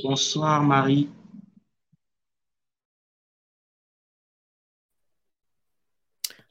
[0.00, 1.10] Bonsoir Marie.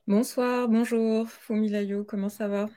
[0.06, 2.70] Bonsoir, bonjour, Fumilayo, comment ça va?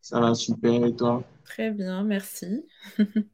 [0.00, 1.22] Ça va super et toi?
[1.44, 2.64] Très bien, merci.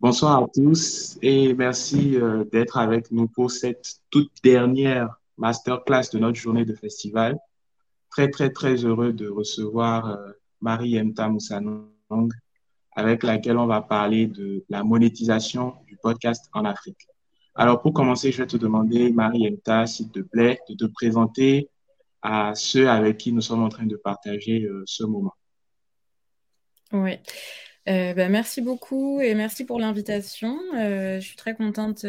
[0.00, 6.18] Bonsoir à tous et merci euh, d'être avec nous pour cette toute dernière masterclass de
[6.18, 7.38] notre journée de festival.
[8.10, 12.30] Très, très, très heureux de recevoir euh, Marie Emta Moussanong
[12.92, 17.08] avec laquelle on va parler de la monétisation du podcast en Afrique.
[17.54, 21.68] Alors, pour commencer, je vais te demander, Marie Emta, s'il te plaît, de te présenter
[22.22, 25.34] à ceux avec qui nous sommes en train de partager euh, ce moment.
[26.92, 27.18] Oui.
[27.88, 30.58] Euh, bah, merci beaucoup et merci pour l'invitation.
[30.74, 32.04] Euh, je suis très contente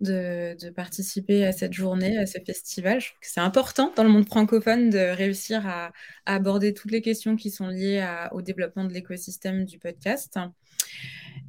[0.00, 3.00] de, participer à cette journée, à ce festival.
[3.00, 5.92] Je trouve que c'est important dans le monde francophone de réussir à,
[6.26, 10.38] aborder toutes les questions qui sont liées au développement de l'écosystème du podcast.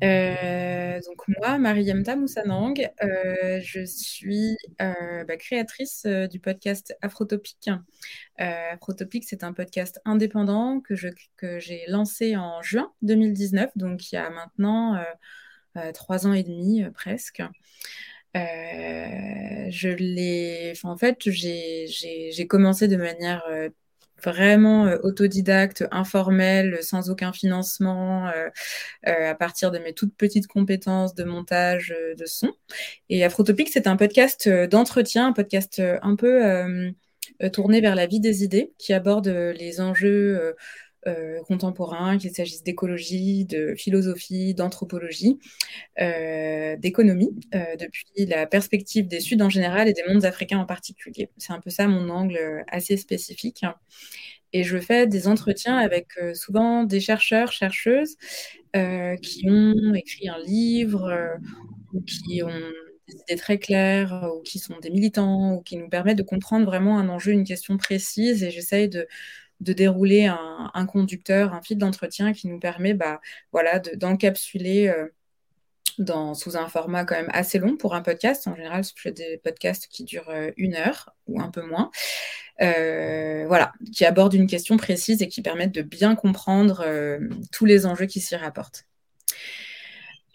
[0.04, 7.70] Euh, donc moi, Mariamta Moussanang, euh, je suis euh, bah, créatrice du podcast Afrotopic.
[8.38, 14.16] Afrotopic, c'est un podcast indépendant que, je, que j'ai lancé en juin 2019, donc il
[14.16, 15.04] y a maintenant
[15.94, 17.42] trois ans et demi presque.
[18.36, 23.44] Je l'ai, enfin, en fait, j'ai, commencé de manière
[24.24, 28.50] vraiment euh, autodidacte, informel, sans aucun financement, euh,
[29.08, 32.52] euh, à partir de mes toutes petites compétences de montage de son.
[33.10, 36.94] Et Afrotopic, c'est un podcast d'entretien, un podcast un peu
[37.54, 40.56] tourné vers la vie des idées, qui aborde les enjeux
[41.08, 45.40] euh, contemporains, qu'il s'agisse d'écologie, de philosophie, d'anthropologie,
[46.02, 50.66] euh, d'économie, euh, depuis la perspective des Suds en général et des mondes africains en
[50.66, 51.30] particulier.
[51.38, 53.64] C'est un peu ça mon angle assez spécifique.
[54.52, 58.16] Et je fais des entretiens avec souvent des chercheurs, chercheuses
[58.74, 61.38] qui ont écrit un livre
[61.94, 62.72] ou qui ont
[63.08, 66.66] des idées très claires ou qui sont des militants ou qui nous permettent de comprendre
[66.66, 68.44] vraiment un enjeu, une question précise.
[68.44, 69.08] Et j'essaye de
[69.60, 73.20] de dérouler un, conducteur, un fil d'entretien qui nous permet bah,
[73.52, 78.48] voilà, d'encapsuler euh, sous un format quand même assez long pour un podcast.
[78.48, 81.92] En général, fais des podcasts qui durent euh, une heure ou un peu moins.
[82.62, 86.86] Euh, voilà, qui abordent une question précise et qui permettent de bien comprendre
[87.52, 88.86] tous les enjeux qui s'y rapportent.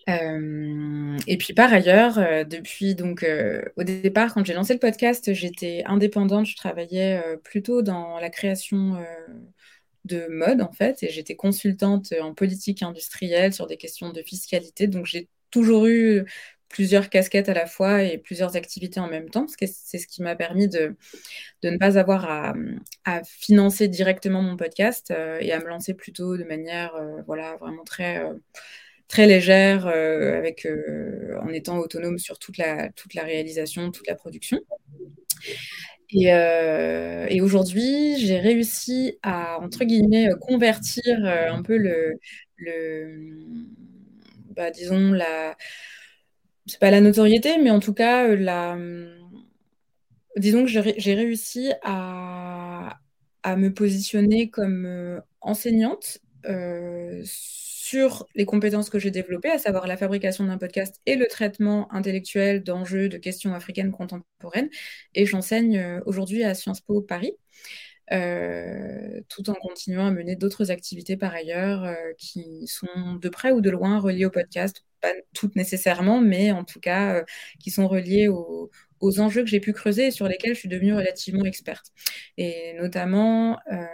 [0.09, 4.79] Euh, et puis par ailleurs, euh, depuis donc euh, au départ, quand j'ai lancé le
[4.79, 9.05] podcast, j'étais indépendante, je travaillais plutôt dans la création
[10.05, 14.87] de mode en fait, et j'étais consultante en politique industrielle sur des questions de fiscalité.
[14.89, 16.25] Donc j'ai toujours eu
[16.69, 19.67] plusieurs casquettes à la fois et plusieurs activités en même temps, c'est
[19.99, 20.97] ce qui m'a permis de,
[21.63, 22.55] de, ne pas avoir à,
[23.05, 26.95] à, financer directement mon podcast et à me lancer plutôt de manière
[27.27, 28.25] voilà vraiment très
[29.13, 34.07] très légère, euh, avec, euh, en étant autonome sur toute la, toute la réalisation, toute
[34.07, 34.59] la production.
[36.09, 42.15] Et, euh, et aujourd'hui, j'ai réussi à, entre guillemets, convertir un peu le,
[42.57, 43.19] le
[44.57, 45.57] bah, disons, la,
[46.65, 48.79] c'est pas la notoriété, mais en tout cas, la,
[50.39, 52.99] disons que j'ai réussi à,
[53.43, 56.19] à, me positionner comme enseignante
[57.93, 61.93] sur les compétences que j'ai développées, à savoir la fabrication d'un podcast et le traitement
[61.93, 64.71] intellectuel d'enjeux de questions africaines contemporaines.
[65.15, 67.35] Et j'enseigne euh, aujourd'hui à Sciences Po Paris.
[68.13, 73.53] Euh, tout en continuant à mener d'autres activités par ailleurs euh, qui sont de près
[73.53, 77.25] ou de loin reliées au podcast, pas toutes nécessairement, mais en tout cas
[77.61, 78.71] qui sont reliées au,
[79.03, 81.93] aux enjeux que j'ai pu creuser et sur lesquels je suis devenue relativement experte.
[82.39, 83.85] Et notamment, euh,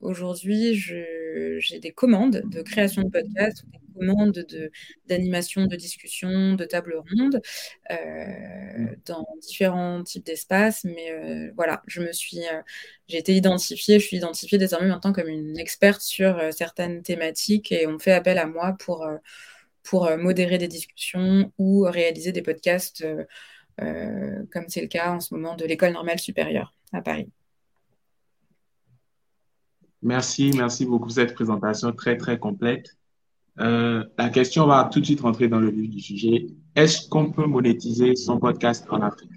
[0.00, 4.46] aujourd'hui, j'ai des commandes de création de podcasts, des commandes
[5.08, 7.42] d'animation, de, discussion, de table ronde
[7.90, 10.84] euh, dans différents types d'espaces.
[10.84, 12.38] Mais euh, voilà, je me suis,
[13.08, 17.88] j'ai été identifiée, je suis identifiée désormais maintenant comme une experte sur certaines thématiques et
[17.88, 19.04] on fait appel à moi pour,
[19.84, 23.04] pour modérer des discussions ou réaliser des podcasts
[23.82, 27.28] euh, comme c'est le cas en ce moment de l'école normale supérieure à Paris.
[30.02, 32.96] Merci, merci beaucoup pour cette présentation très, très complète.
[33.58, 36.46] Euh, la question va tout de suite rentrer dans le vif du sujet.
[36.76, 39.30] Est-ce qu'on peut monétiser son podcast en Afrique?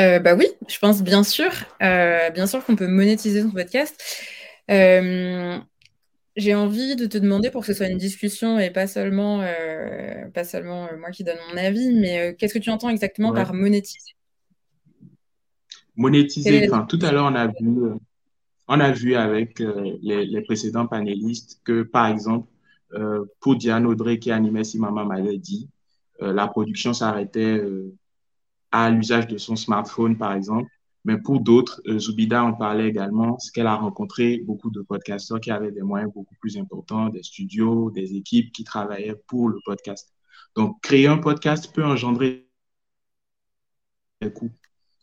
[0.00, 4.02] Euh, bah oui, je pense bien sûr, bien sûr qu'on peut monétiser son podcast.
[6.36, 10.28] J'ai envie de te demander pour que ce soit une discussion et pas seulement, euh,
[10.34, 13.32] pas seulement euh, moi qui donne mon avis, mais euh, qu'est-ce que tu entends exactement
[13.32, 14.14] par monétiser?
[15.96, 17.78] Monétiser, enfin, tout à l'heure on a vu,
[18.66, 22.48] On a vu avec euh, les, les, précédents panélistes que, par exemple,
[23.40, 25.68] pour Diane Audrey qui animait Si Maman m'avait dit,
[26.20, 27.60] la production s'arrêtait
[28.70, 30.70] à l'usage de son smartphone, par exemple.
[31.04, 35.50] Mais pour d'autres, Zubida en parlait également, ce qu'elle a rencontré beaucoup de podcasteurs qui
[35.50, 40.14] avaient des moyens beaucoup plus importants, des studios, des équipes qui travaillaient pour le podcast.
[40.56, 42.48] Donc, créer un podcast peut engendrer
[44.22, 44.52] des coûts.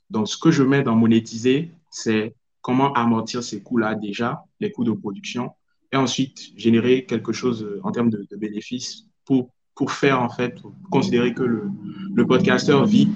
[0.09, 4.83] Donc, ce que je mets dans monétiser, c'est comment amortir ces coûts-là déjà, les coûts
[4.83, 5.51] de production,
[5.91, 10.55] et ensuite générer quelque chose euh, en termes de, bénéfices pour, pour faire, en fait,
[10.89, 11.69] considérer que le,
[12.13, 13.09] le podcasteur vit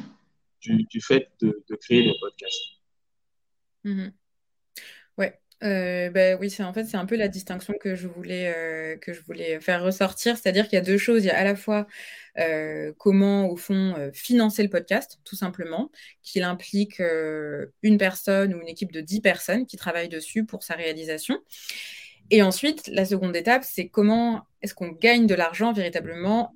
[0.61, 2.74] du, du fait de, de, créer des podcasts.
[3.85, 4.11] Mm-hmm.
[5.17, 8.53] Ouais, euh, ben oui, c'est en fait c'est un peu la distinction que je voulais
[8.55, 11.23] euh, que je voulais faire ressortir, c'est-à-dire qu'il y a deux choses.
[11.23, 11.87] Il y a à la fois
[12.37, 15.91] euh, comment au fond financer le podcast, tout simplement,
[16.23, 16.99] qu'il implique
[17.83, 21.39] une personne ou une équipe de dix personnes qui travaillent dessus pour sa réalisation.
[22.31, 26.55] Et ensuite, la seconde étape, c'est comment est-ce qu'on gagne de l'argent véritablement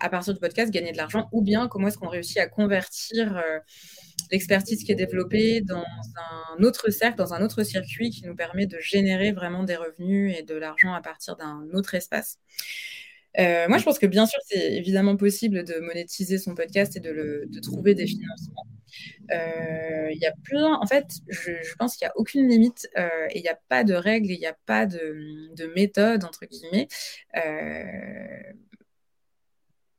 [0.00, 3.42] à partir du podcast, gagner de l'argent, ou bien comment est-ce qu'on réussit à convertir
[4.32, 5.84] l'expertise qui est développée dans
[6.16, 10.36] un autre cercle, dans un autre circuit qui nous permet de générer vraiment des revenus
[10.36, 12.38] et de l'argent à partir d'un autre espace.
[13.38, 17.00] Euh, moi, je pense que bien sûr, c'est évidemment possible de monétiser son podcast et
[17.00, 18.66] de, trouver des financements.
[19.30, 23.08] Euh, il y a plein, en fait, je, pense qu'il n'y a aucune limite euh,
[23.30, 26.44] et il n'y a pas de règles, il n'y a pas de, de, méthode, entre
[26.46, 26.88] guillemets.
[27.36, 28.52] Euh,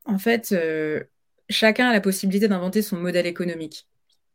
[0.04, 0.54] en fait,
[1.48, 3.86] chacun a la possibilité d'inventer son modèle économique.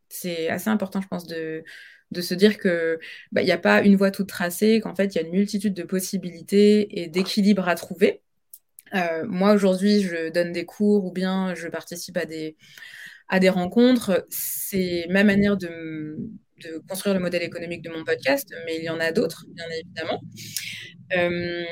[0.09, 1.63] C'est assez important, je pense, de,
[2.11, 2.99] de se dire que
[3.31, 5.33] bah, il n'y a pas une voie toute tracée, qu'en fait, il y a une
[5.33, 8.21] multitude de possibilités et d'équilibres à trouver.
[8.95, 12.57] Euh, moi, aujourd'hui, je donne des cours ou bien je participe à des,
[13.27, 14.25] à des rencontres.
[14.29, 16.17] C'est ma manière de,
[16.63, 19.65] de, construire le modèle économique de mon podcast, mais il y en a d'autres, bien
[19.79, 20.21] évidemment.
[21.13, 21.65] Euh,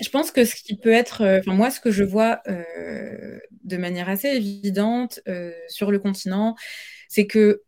[0.00, 3.38] je pense que ce qui peut être, euh, enfin moi, ce que je vois euh,
[3.64, 6.54] de manière assez évidente euh, sur le continent,
[7.08, 7.62] c'est que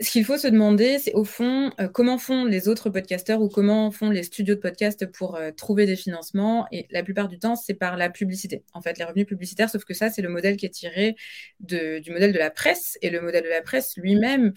[0.00, 3.90] ce qu'il faut se demander, c'est au fond comment font les autres podcasteurs ou comment
[3.90, 6.68] font les studios de podcast pour trouver des financements.
[6.70, 8.62] Et la plupart du temps, c'est par la publicité.
[8.74, 11.16] En fait, les revenus publicitaires, sauf que ça, c'est le modèle qui est tiré
[11.58, 12.96] du modèle de la presse.
[13.02, 14.52] Et le modèle de la presse lui-même,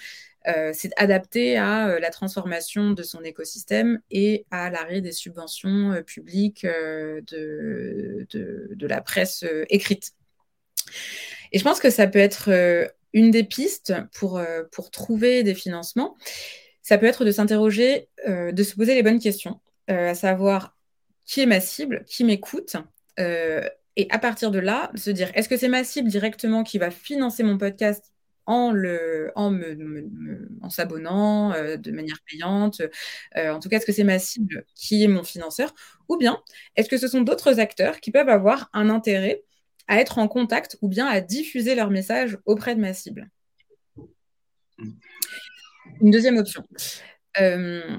[0.47, 5.91] euh, c'est adapté à euh, la transformation de son écosystème et à l'arrêt des subventions
[5.91, 10.13] euh, publiques de, de, la presse écrite.
[11.51, 12.49] Et je pense que ça peut être
[13.13, 14.41] une des pistes pour,
[14.71, 16.17] pour trouver des financements,
[16.81, 20.75] ça peut être de s'interroger, de se poser les bonnes questions, à savoir
[21.25, 22.75] qui est ma cible, qui m'écoute,
[23.17, 26.91] et à partir de là, se dire est-ce que c'est ma cible directement qui va
[26.91, 28.10] financer mon podcast
[28.51, 32.81] en, le, en, me, me, en s'abonnant de manière payante.
[33.35, 35.73] en tout cas, est-ce que c'est ma cible qui est mon financeur
[36.09, 36.41] Ou bien,
[36.75, 39.43] est-ce que ce sont d'autres acteurs qui peuvent avoir un intérêt
[39.87, 43.29] à être en contact ou bien à diffuser leur message auprès de ma cible?
[46.01, 46.63] Une deuxième option.
[47.39, 47.97] Euh,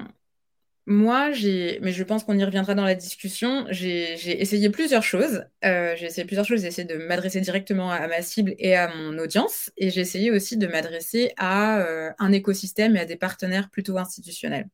[0.85, 5.45] moi, j'ai, mais je pense qu'on y reviendra dans la discussion, j'ai essayé plusieurs choses.
[5.63, 6.61] Euh, j'ai essayé plusieurs choses.
[6.61, 9.71] J'ai essayé de m'adresser directement à ma cible et à mon audience.
[9.77, 13.97] Et j'ai essayé aussi de m'adresser à euh, un écosystème et à des partenaires plutôt
[13.97, 14.67] institutionnels.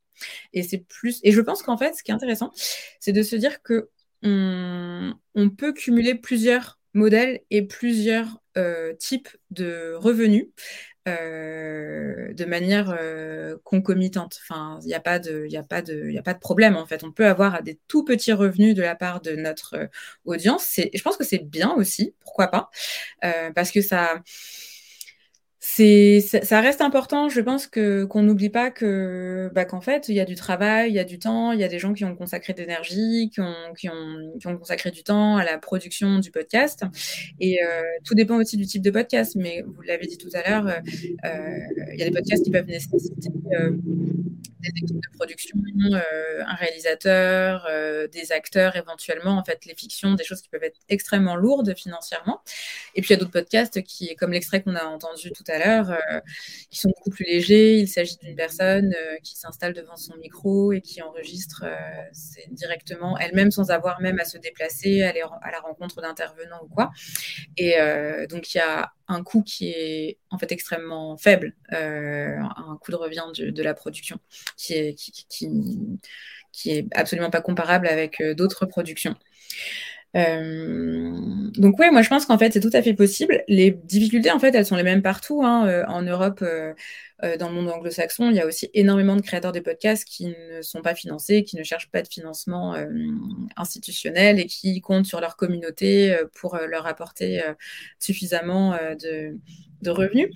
[0.53, 1.19] Et c'est plus.
[1.23, 2.51] Et je pense qu'en fait, ce qui est intéressant,
[2.99, 3.89] c'est de se dire que
[4.23, 10.47] on, peut cumuler plusieurs modèles et plusieurs euh, types de revenus
[11.07, 14.39] euh, de manière euh, concomitante.
[14.43, 17.03] Enfin, il n'y a, pas de, a, pas de, a pas de problème en fait.
[17.03, 19.89] On peut avoir des tout petits revenus de la part de notre
[20.25, 20.75] audience.
[20.77, 22.69] Je pense que c'est bien aussi, pourquoi pas,
[23.55, 24.21] parce que ça
[26.21, 27.29] ça reste important.
[27.29, 28.71] Je pense qu'on n'oublie pas
[29.53, 31.63] bah, qu'en fait il y a du travail, il y a du temps, il y
[31.63, 35.45] a des gens qui ont consacré d'énergie, qui ont, qui ont, consacré du temps à
[35.45, 36.83] la production du podcast.
[37.39, 39.36] Et euh, tout dépend aussi du type de podcast.
[39.36, 40.79] Mais vous l'avez dit tout à l'heure, euh,
[41.25, 41.57] euh
[41.93, 43.29] il y a des podcasts qui peuvent nécessiter
[44.62, 45.57] des équipes de production,
[46.45, 47.67] un réalisateur,
[48.12, 49.38] des acteurs éventuellement.
[49.38, 52.41] En fait, les fictions, des choses qui peuvent être extrêmement lourdes financièrement.
[52.95, 55.57] Et puis il y a d'autres podcasts qui, comme l'extrait qu'on a entendu tout à
[55.57, 56.19] l'heure, euh,
[56.69, 57.77] qui sont beaucoup plus légers.
[57.77, 61.75] Il s'agit d'une personne euh, qui s'installe devant son micro et qui enregistre euh,
[62.51, 66.91] directement elle-même sans avoir même à se déplacer, aller à la rencontre d'intervenants ou quoi.
[67.57, 67.75] Et
[68.29, 72.95] donc il y a un coût qui est en fait extrêmement faible, un coût de
[72.95, 74.19] revient de, la production
[74.57, 75.49] qui est, qui, qui,
[76.51, 79.15] qui est absolument pas comparable avec d'autres productions.
[80.15, 83.43] Donc oui, moi je pense qu'en fait c'est tout à fait possible.
[83.47, 85.43] Les difficultés en fait elles sont les mêmes partout.
[85.43, 85.85] Hein.
[85.87, 86.43] en Europe,
[87.21, 90.61] dans le monde anglo-saxon, il y a aussi énormément de créateurs de podcasts qui ne
[90.61, 92.75] sont pas financés, qui ne cherchent pas de financement
[93.55, 97.43] institutionnel et qui comptent sur leur communauté pour leur apporter
[97.99, 99.37] suffisamment de,
[99.81, 100.29] de revenus.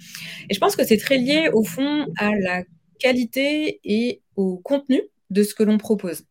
[0.49, 2.63] Et je pense que c'est très lié au fond à la
[2.99, 6.25] qualité et au contenu de ce que l'on propose.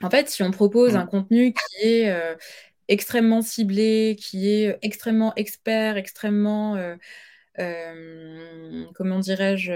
[0.00, 2.34] En fait, si on propose un contenu qui est euh,
[2.88, 6.96] extrêmement ciblé, qui est extrêmement expert, extrêmement, euh,
[7.58, 9.72] euh, comment dirais-je,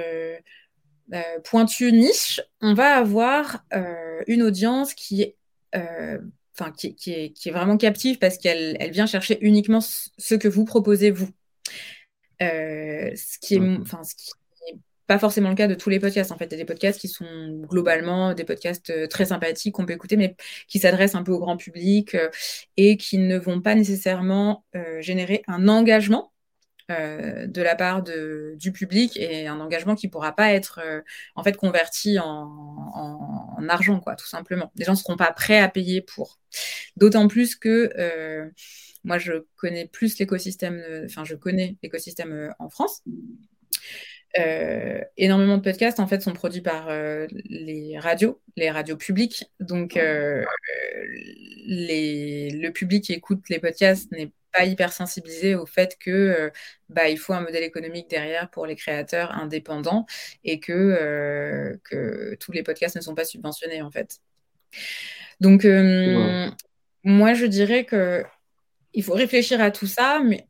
[1.45, 3.65] pointu niche, on va avoir
[4.27, 5.37] une audience qui est,
[5.75, 10.49] enfin, qui, est, qui, est, vraiment captive parce qu'elle elle vient chercher uniquement ce que
[10.49, 11.29] vous proposez vous.
[12.41, 14.31] ce qui est, enfin, ce qui
[15.13, 16.33] pas forcément le cas de tous les podcasts.
[16.33, 19.75] En fait, il y a des podcasts qui sont globalement des podcasts euh, très sympathiques
[19.75, 20.37] qu'on peut écouter, mais
[20.69, 22.31] qui s'adressent un peu au grand public euh,
[22.79, 26.31] et qui ne vont pas nécessairement euh, générer un engagement
[26.89, 30.79] de la part de, du public et un engagement qui ne pourra pas être
[31.37, 34.71] en fait converti en, argent, quoi, tout simplement.
[34.77, 36.39] Les gens ne seront pas prêts à payer pour.
[36.99, 38.51] D'autant plus que
[39.05, 43.03] moi, je connais plus l'écosystème, enfin, je connais l'écosystème en France.
[44.39, 49.45] Euh, énormément de podcasts en fait sont produits par euh, les radios, les radios publiques.
[49.61, 50.45] Donc euh,
[51.67, 56.51] les, le public qui écoute les podcasts n'est pas hyper sensibilisé au fait que
[56.89, 60.07] bah, il faut un modèle économique derrière pour les créateurs indépendants
[60.45, 64.19] et que, que tous les podcasts ne sont pas subventionnés en fait.
[65.41, 65.65] Donc
[67.05, 68.25] moi je dirais que
[68.95, 70.47] il faut réfléchir à tout ça, mais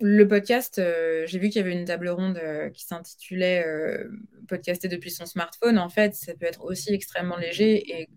[0.00, 4.08] le podcast, euh, j'ai vu qu'il y avait une table ronde euh, qui s'intitulait euh,
[4.48, 5.78] Podcaster depuis son smartphone.
[5.78, 8.08] En fait, ça peut être aussi extrêmement léger et,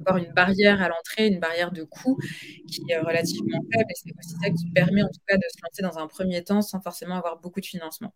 [0.00, 2.18] avoir une barrière à l'entrée, une barrière de coût
[2.68, 3.86] qui est relativement faible.
[3.90, 6.44] Et c'est aussi ça qui permet en tout cas de se lancer dans un premier
[6.44, 8.12] temps sans forcément avoir beaucoup de financement.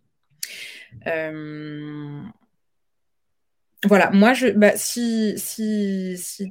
[3.85, 5.37] Voilà, moi, je, bah, si,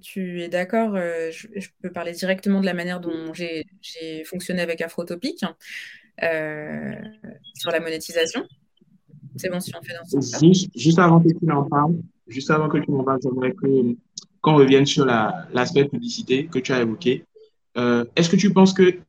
[0.01, 5.43] tu es d'accord, je, peux parler directement de la manière dont j'ai fonctionné avec Afrotopic.
[6.23, 6.95] Euh,
[7.53, 8.43] sur la monétisation.
[9.35, 11.95] C'est bon si on fait dans ce juste, juste, avant que tu en parles,
[12.27, 13.53] juste avant que tu m'en parles, j'aimerais
[14.41, 17.23] qu'on revienne sur l'aspect publicité que tu as évoqué.
[17.77, 18.99] Euh, est-ce que tu penses que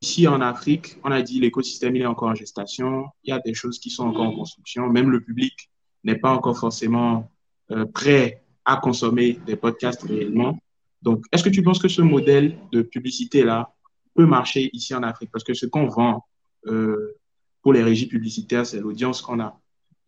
[0.00, 3.54] ici en Afrique, on a dit l'écosystème est encore en gestation, il y a des
[3.54, 5.68] choses qui sont encore en construction, même le public
[6.04, 7.28] n'est pas encore forcément
[7.72, 10.58] euh, prêt à consommer des podcasts réellement.
[11.02, 13.74] Donc, est-ce que tu penses que ce modèle de publicité-là
[14.20, 16.26] peut marcher ici en Afrique parce que ce qu'on vend
[16.66, 17.16] euh,
[17.62, 19.58] pour les régies publicitaires, c'est l'audience qu'on a.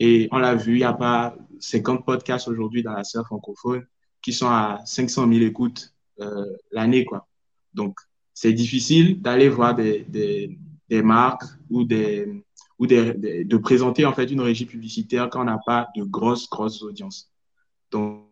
[0.01, 3.87] Et on l'a vu, il n'y a pas 50 podcasts aujourd'hui dans la sphère francophone
[4.21, 7.07] qui sont à 500 000 écoutes euh, l'année.
[7.07, 7.27] quoi.
[7.73, 7.99] Donc,
[8.35, 10.59] c'est difficile d'aller voir des, des,
[10.91, 12.45] des, marques ou, des,
[12.79, 13.15] ou des,
[13.45, 17.31] de présenter en fait une régie publicitaire quand on n'a pas de grosses, grosses audiences.
[17.91, 18.27] Donc,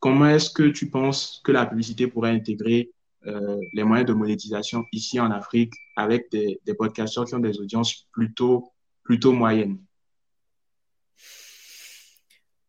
[0.00, 2.92] comment est-ce que tu penses que la publicité pourrait intégrer
[3.26, 7.58] euh, les moyens de monétisation ici en Afrique avec des, des podcasteurs qui ont des
[7.58, 8.72] audiences plutôt,
[9.02, 9.78] plutôt moyennes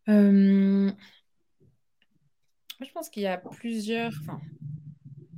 [0.09, 0.91] euh,
[2.81, 4.13] Je pense qu'il y a plusieurs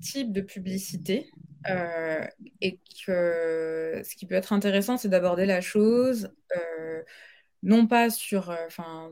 [0.02, 1.30] types de publicité.
[1.70, 2.26] Euh,
[2.60, 6.32] et que ce qui peut être intéressant, c'est d'aborder la chose
[7.64, 9.12] non pas sur, enfin,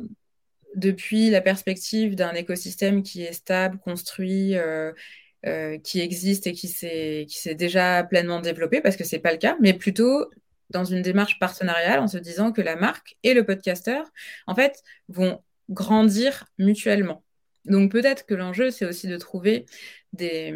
[0.74, 4.56] depuis la perspective d'un écosystème qui est stable, construit
[5.46, 9.38] euh, qui existe et qui s'est déjà pleinement développé, parce que ce n'est pas le
[9.38, 10.30] cas, mais plutôt
[10.70, 14.06] dans une démarche partenariale en se disant que la marque et le podcasteur,
[14.48, 17.24] en fait, vont grandir mutuellement.
[17.66, 19.66] Donc peut-être que l'enjeu, c'est aussi de trouver
[20.14, 20.52] des,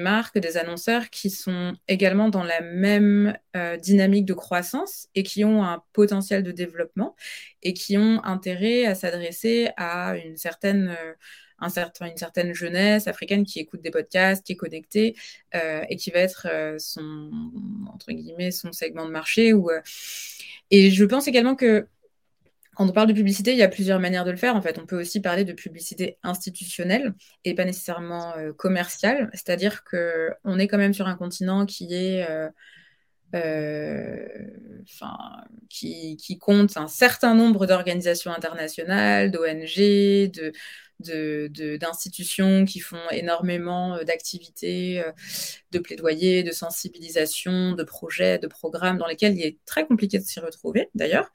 [0.00, 5.44] marques, des annonceurs qui sont également dans la même euh, dynamique de croissance et qui
[5.44, 7.14] ont un potentiel de développement
[7.62, 10.88] et qui ont intérêt à s'adresser à une certaine...
[10.88, 11.14] Euh,
[11.60, 15.16] une certaine jeunesse africaine qui écoute des podcasts, qui est connectée
[15.54, 17.30] euh, et qui va être euh, son,
[17.92, 19.52] entre guillemets, son segment de marché.
[19.52, 19.80] Euh,
[20.70, 21.86] Et je pense également que
[22.76, 24.54] quand on parle de publicité, il y a plusieurs manières de le faire.
[24.54, 27.12] En fait, on peut aussi parler de publicité institutionnelle
[27.44, 29.30] et pas nécessairement commerciale.
[29.32, 32.24] C'est-à-dire qu'on est quand même sur un continent qui est
[33.34, 35.16] enfin,
[35.68, 40.52] qui, compte un certain nombre d'organisations internationales, d'ONG, de,
[41.00, 45.12] d'institutions de, qui font énormément euh, d'activités, euh,
[45.72, 50.24] de plaidoyer, de sensibilisation, de projets, de programmes dans lesquels il est très compliqué de
[50.24, 51.30] s'y retrouver d'ailleurs,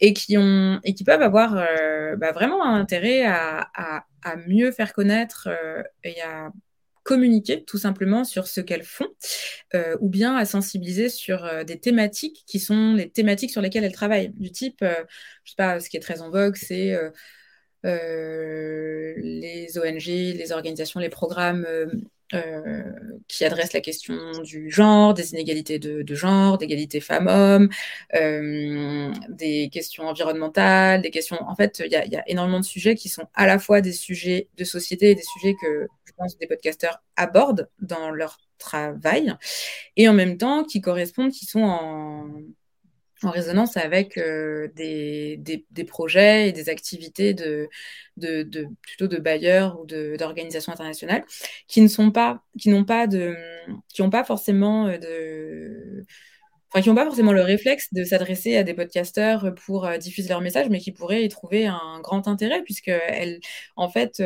[0.00, 4.36] et qui ont et qui peuvent avoir euh, bah, vraiment un intérêt à, à, à,
[4.36, 5.48] mieux faire connaître
[6.04, 6.50] et à
[7.02, 9.08] communiquer tout simplement sur ce qu'elles font,
[9.74, 13.84] euh, ou bien à sensibiliser sur euh, des thématiques qui sont les thématiques sur lesquelles
[13.84, 14.30] elles travaillent.
[14.30, 16.96] Du type, je sais pas, ce qui est très en vogue, c'est
[17.84, 21.66] les ONG, les organisations, les programmes
[22.34, 22.82] euh,
[23.28, 27.68] qui adresse la question du genre, des inégalités de, genre, d'égalité femmes-hommes,
[28.14, 31.36] euh, des questions environnementales, des questions.
[31.46, 34.48] En fait, il y, a énormément de sujets qui sont à la fois des sujets
[34.56, 39.34] de société et des sujets que je pense des podcasteurs abordent dans leur travail,
[39.96, 42.28] et en même temps qui correspondent, qui sont en
[43.24, 45.36] en résonance avec euh, des,
[45.70, 47.68] des, projets et des activités de,
[48.82, 51.24] plutôt de bailleurs ou d'organisations internationales
[51.68, 53.36] qui ne sont pas qui n'ont pas de
[53.88, 56.04] qui n'ont pas forcément euh, de
[56.70, 60.28] enfin qui n'ont pas forcément le réflexe de s'adresser à des podcasteurs pour euh, diffuser
[60.28, 63.40] leur message mais qui pourraient y trouver un grand intérêt puisque elles
[63.76, 64.22] en fait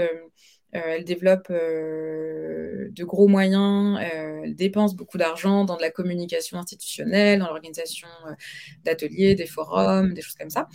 [0.86, 6.58] elle développe euh, de gros moyens, euh, elle dépense beaucoup d'argent dans de la communication
[6.58, 8.08] institutionnelle, dans l'organisation
[8.84, 10.68] d'ateliers, des forums, des choses comme ça.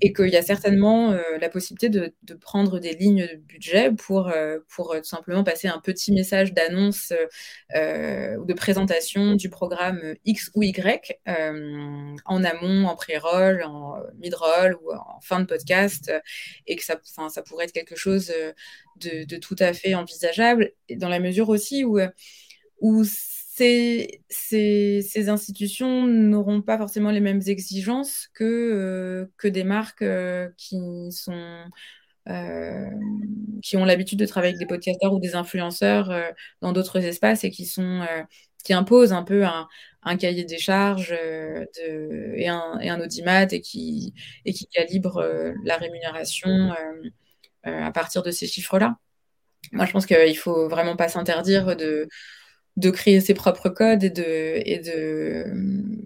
[0.00, 4.32] Et qu'il y a certainement la possibilité de, de, prendre des lignes de budget pour,
[4.68, 7.12] pour tout simplement passer un petit message d'annonce
[7.74, 14.92] ou de présentation du programme X ou Y en amont, en pré-roll, en mid-roll ou
[14.94, 16.10] en fin de podcast,
[16.66, 18.32] et que ça, ça pourrait être quelque chose
[19.00, 22.08] de, tout à fait envisageable, dans la mesure aussi où, euh,
[22.80, 30.02] où ces, ces, institutions n'auront pas forcément les mêmes exigences que, euh, que des marques
[30.02, 30.78] euh, qui
[31.12, 31.64] sont...
[33.62, 36.12] qui ont l'habitude de travailler avec des podcasteurs ou des influenceurs
[36.60, 38.06] dans d'autres espaces et qui sont
[38.62, 43.60] qui imposent un peu un, cahier des charges de, et, un, et un audimat et
[43.60, 44.68] qui, et qui
[45.64, 46.72] la rémunération
[47.64, 48.96] à partir de ces chiffres-là.
[49.72, 52.08] Moi, je pense qu'il faut vraiment pas s'interdire de,
[52.76, 54.22] de créer ses propres codes et de,
[54.66, 55.44] et de,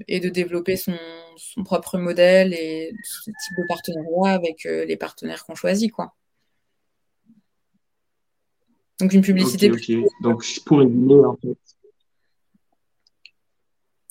[0.08, 0.96] et de développer son,
[1.36, 5.92] son propre modèle et ce type de partenariat avec euh, les partenaires qu'on choisit.
[5.92, 6.14] Quoi.
[9.00, 9.70] Donc, une publicité.
[10.20, 11.56] Donc, pour résumer, en fait.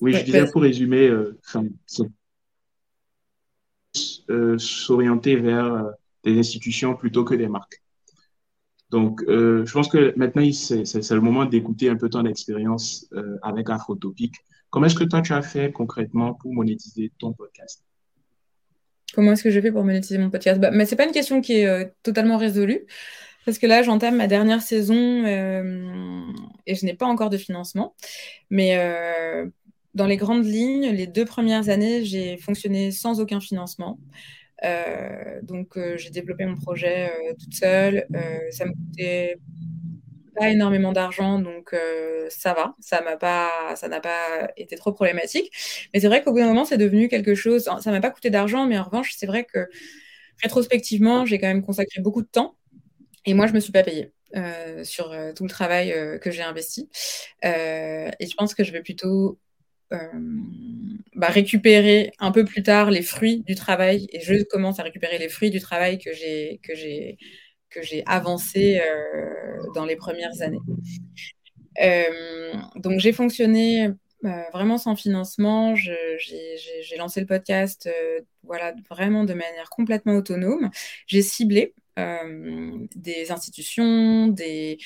[0.00, 1.38] Oui, je disais pour résumer, euh,
[4.28, 5.92] euh, s'orienter vers
[6.24, 7.83] des institutions plutôt que des marques.
[8.94, 13.36] Donc, euh, je pense que maintenant, c'est le moment d'écouter un peu ton expérience euh,
[13.42, 14.36] avec Afrotopic.
[14.70, 17.82] Comment est-ce que toi, tu as fait concrètement pour monétiser ton podcast?
[19.12, 20.60] Comment est-ce que je fais pour monétiser mon podcast?
[20.60, 22.86] Bah, ce n'est pas une question qui est euh, totalement résolue.
[23.44, 24.94] Parce que là, j'entame ma dernière saison
[25.26, 27.96] et je n'ai pas encore de financement.
[28.48, 28.78] Mais
[29.92, 33.98] dans les grandes lignes, les deux premières années, j'ai fonctionné sans aucun financement.
[34.64, 38.06] Euh, donc, euh, j'ai développé mon projet euh, toute seule.
[38.50, 39.36] ça me coûtait
[40.36, 41.74] pas énormément d'argent, donc
[42.28, 42.74] ça va.
[42.80, 45.50] Ça m'a pas, ça n'a pas été trop problématique.
[45.92, 47.64] Mais c'est vrai qu'au bout d'un moment, c'est devenu quelque chose.
[47.80, 49.68] Ça m'a pas coûté d'argent, mais en revanche, c'est vrai que
[50.42, 52.56] rétrospectivement, j'ai quand même consacré beaucoup de temps.
[53.26, 54.12] Et moi, je me suis pas payée.
[54.84, 56.88] sur tout le travail que j'ai investi.
[57.44, 59.38] et je pense que je vais plutôt
[59.90, 65.18] bah, récupérer un peu plus tard les fruits du travail et je commence à récupérer
[65.18, 67.18] les fruits du travail que j'ai
[68.06, 70.58] avancé euh, dans les premières années.
[71.82, 73.90] Euh, donc j'ai fonctionné
[74.52, 75.74] vraiment sans financement.
[75.74, 77.88] J'ai lancé le podcast
[78.42, 80.70] voilà, vraiment de manière complètement autonome.
[81.06, 84.78] J'ai ciblé euh, des institutions, des,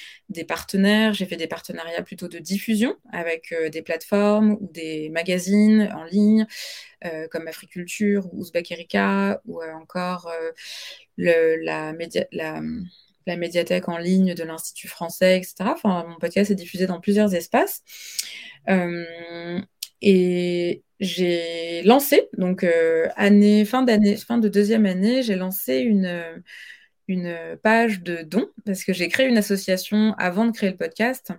[0.46, 1.14] partenaires.
[1.14, 6.04] J'ai fait des partenariats plutôt de diffusion avec euh, des plateformes ou des magazines en
[6.04, 6.46] ligne
[7.06, 10.30] euh, comme Africulture ou Ouzbek Erika ou encore
[11.16, 12.60] la, média, la,
[13.26, 15.70] la, médiathèque en ligne de l'Institut français, etc.
[15.84, 17.82] Mon podcast est diffusé dans plusieurs espaces.
[20.02, 22.66] et j'ai lancé, donc
[23.16, 26.42] fin de deuxième année, j'ai lancé une,
[27.08, 31.32] une page de dons parce que j'ai créé une association avant de créer le podcast.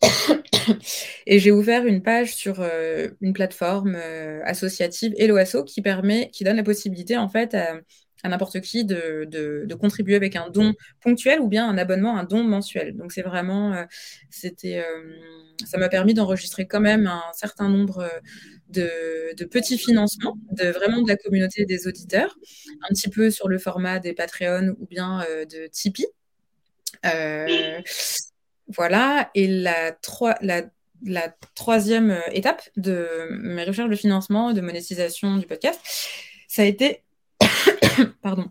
[1.26, 6.44] Et j'ai ouvert une page sur euh, une plateforme euh, associative Eloasso qui permet, qui
[6.44, 7.80] donne la possibilité en fait à,
[8.28, 12.96] n'importe qui de, contribuer avec un don ponctuel ou bien un abonnement, un don mensuel.
[12.96, 13.84] Donc c'est vraiment, euh,
[14.30, 14.84] c'était,
[15.64, 18.08] ça m'a permis d'enregistrer quand même un certain nombre
[18.68, 22.36] de, petits financements, de vraiment de la communauté des auditeurs,
[22.82, 26.06] un petit peu sur le format des Patreon ou bien euh, de Tipeee.
[27.04, 27.80] Euh,
[28.68, 29.96] voilà, et la,
[30.40, 35.80] la, troisième euh, étape de mes recherches de financement, de monétisation du podcast,
[36.48, 37.02] ça a été,
[38.22, 38.50] pardon,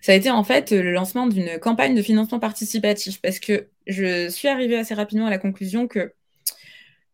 [0.00, 4.28] ça a été en fait le lancement d'une campagne de financement participatif parce que je
[4.28, 6.14] suis arrivée assez rapidement à la conclusion que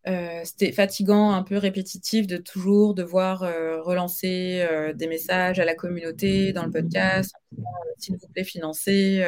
[0.08, 5.64] euh, c'était fatigant, un peu répétitif de toujours devoir euh, relancer euh, des messages à
[5.64, 7.34] la communauté dans le podcast,
[7.98, 9.26] s'il vous plaît, financez,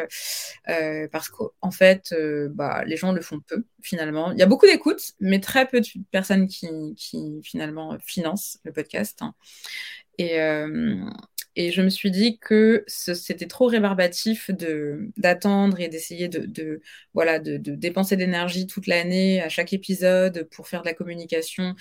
[1.11, 2.15] parce qu'en fait,
[2.51, 4.31] bah, les gens le font peu finalement.
[4.31, 8.73] Il y a beaucoup d'écoutes, mais très peu de personnes qui, qui finalement financent le
[8.73, 9.21] podcast.
[9.23, 9.35] Hein.
[10.19, 10.39] Et,
[11.59, 14.49] et je me suis dit que c'était trop rébarbatif
[15.17, 16.81] d'attendre et d'essayer de,
[17.15, 21.75] voilà, de, dépenser d'énergie toute l'année à chaque épisode pour faire de la communication.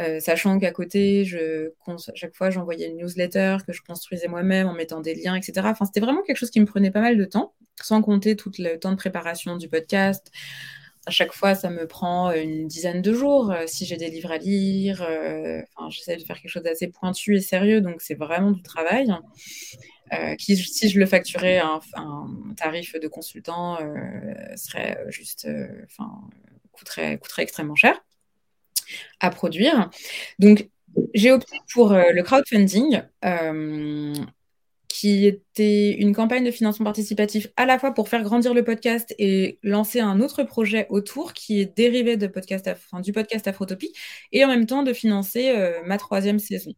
[0.00, 1.72] Euh, sachant qu'à côté, je,
[2.14, 5.66] chaque fois, j'envoyais une newsletter que je construisais moi-même en mettant des liens, etc.
[5.66, 8.50] Enfin, c'était vraiment quelque chose qui me prenait pas mal de temps, sans compter tout
[8.58, 10.30] le temps de préparation du podcast,
[11.06, 14.30] à chaque fois, ça me prend une dizaine de jours euh, si j'ai des livres
[14.30, 15.02] à lire.
[15.02, 19.12] Euh, j'essaie de faire quelque chose d'assez pointu et sérieux, donc c'est vraiment du travail.
[20.12, 21.80] Euh, si je le facturais un,
[22.56, 23.78] tarif de consultant,
[24.56, 25.48] serait juste,
[25.86, 26.10] enfin,
[26.70, 28.04] coûterait, coûterait extrêmement cher
[29.20, 29.90] à produire.
[30.38, 30.68] Donc,
[31.14, 33.02] j'ai opté pour le crowdfunding
[34.92, 39.14] qui était une campagne de financement participatif à la fois pour faire grandir le podcast
[39.18, 42.68] et lancer un autre projet autour qui est dérivé du podcast
[43.48, 43.94] Afrotopie
[44.32, 46.74] et en même temps de financer euh, ma troisième saison.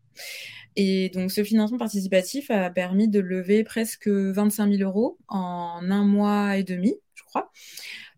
[0.76, 6.04] Et donc ce financement participatif a permis de lever presque 25 000 euros en un
[6.04, 7.50] mois et demi, je crois.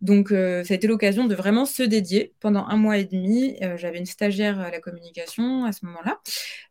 [0.02, 3.56] Donc, euh, ça a été l'occasion de vraiment se dédier pendant un mois et demi.
[3.62, 6.20] Euh, j'avais une stagiaire à la communication à ce moment-là,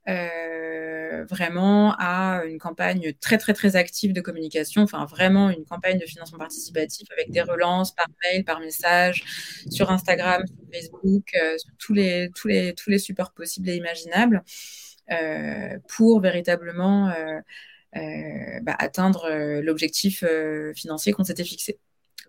[0.09, 5.97] euh, vraiment à une campagne très, très, très active de communication, enfin vraiment une campagne
[5.97, 9.23] de financement participatif avec des relances par mail, par message,
[9.71, 14.43] sur Instagram, sur Facebook, sur tous les, tous, les, tous les supports possibles et imaginables,
[15.87, 17.11] pour véritablement
[17.93, 19.29] bah, atteindre
[19.61, 20.23] l'objectif
[20.75, 21.79] financier qu'on s'était fixé.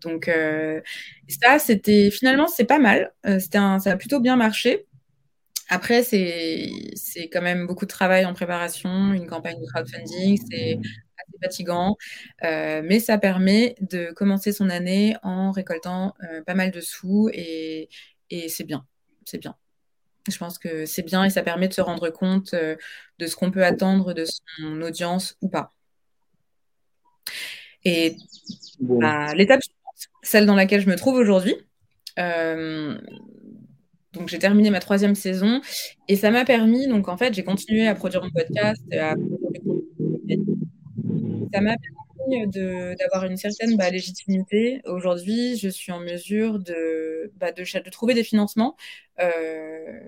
[0.03, 0.81] Donc euh,
[1.29, 3.13] ça, c'était finalement c'est pas mal.
[3.27, 4.87] Euh, c'était ça a plutôt bien marché.
[5.69, 6.71] Après, c'est
[7.33, 11.97] quand même beaucoup de travail en préparation, une campagne de crowdfunding, c'est assez fatigant,
[12.45, 16.15] euh, mais ça permet de commencer son année en récoltant
[16.47, 17.89] pas mal de sous et,
[18.31, 18.87] et c'est bien,
[19.25, 19.57] c'est bien.
[20.31, 23.51] Je pense que c'est bien et ça permet de se rendre compte de ce qu'on
[23.51, 25.73] peut attendre de son audience ou pas.
[27.85, 28.17] Et
[28.81, 29.61] bah, l'étape
[30.27, 31.57] celle dans laquelle je me trouve aujourd'hui.
[32.19, 32.99] Euh,
[34.13, 35.61] donc j'ai terminé ma troisième saison
[36.09, 39.15] et ça m'a permis, donc en fait j'ai continué à produire mon podcast, à
[41.53, 42.49] ça m'a permis
[42.97, 44.81] d'avoir une certaine bah, légitimité.
[44.85, 48.77] Aujourd'hui, je suis en mesure de, bah, de, de, trouver des financements
[49.21, 50.01] euh,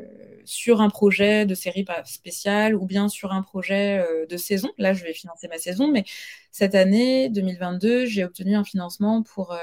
[0.44, 4.70] sur un projet de série spéciale ou bien sur un projet euh, de saison.
[4.78, 6.04] Là, je vais financer ma saison, mais
[6.50, 9.56] cette année 2022, j'ai obtenu un financement pour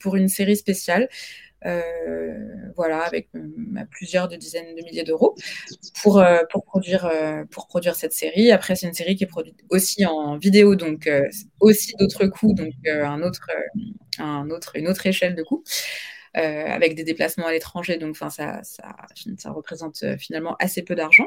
[0.00, 1.08] pour une série spéciale.
[1.64, 3.40] Euh, voilà, avec euh,
[3.90, 5.36] plusieurs de dizaines de milliers d'euros
[6.02, 7.06] pour, euh, pour, produire,
[7.94, 8.50] cette série.
[8.50, 11.08] Après, c'est une série qui est produite aussi en vidéo, donc
[11.60, 12.72] aussi d'autres coûts, donc
[14.18, 15.64] une autre échelle de coûts.
[16.34, 21.26] avec des déplacements à l'étranger, donc ça, ça représente finalement assez peu d'argent.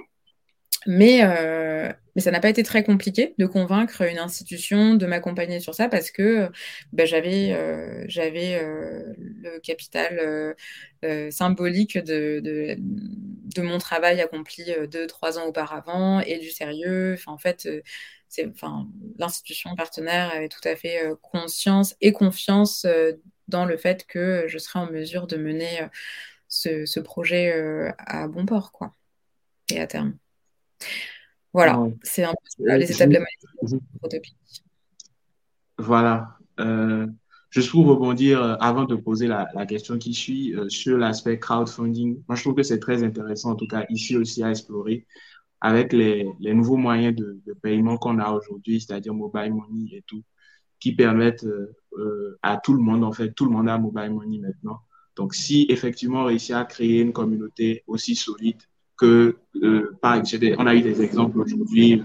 [0.87, 5.59] Mais, euh, mais ça n'a pas été très compliqué de convaincre une institution de m'accompagner
[5.59, 6.49] sur ça parce que
[6.93, 10.55] bah, j'avais euh, j'avais euh, le capital
[11.31, 17.13] symbolique de, de, de, mon travail accompli deux, trois ans auparavant et du sérieux.
[17.13, 17.67] Enfin, en fait,
[18.49, 18.87] enfin,
[19.19, 22.87] l'institution partenaire avait tout à fait conscience et confiance
[23.47, 25.81] dans le fait que je serais en mesure de mener
[26.47, 28.93] ce, ce projet à bon port quoi,
[29.71, 30.17] et à terme.
[31.55, 34.19] Voilà, c'est un peu les étapes de la
[35.77, 36.37] Voilà.
[36.59, 37.07] Euh,
[37.49, 42.23] juste pour rebondir, euh, avant de poser la, question qui suit euh, sur l'aspect crowdfunding,
[42.27, 45.05] moi je trouve que c'est très intéressant, en tout cas ici aussi à explorer,
[45.61, 50.23] avec les, nouveaux moyens de, paiement qu'on a aujourd'hui, c'est-à-dire mobile money et tout,
[50.81, 51.47] qui permettent
[52.41, 54.81] à tout le monde, en fait, tout le monde a mobile money maintenant.
[55.15, 58.61] Donc si effectivement on réussit à créer une communauté aussi solide
[58.97, 60.21] que, euh, par
[60.57, 62.03] on a eu des exemples aujourd'hui,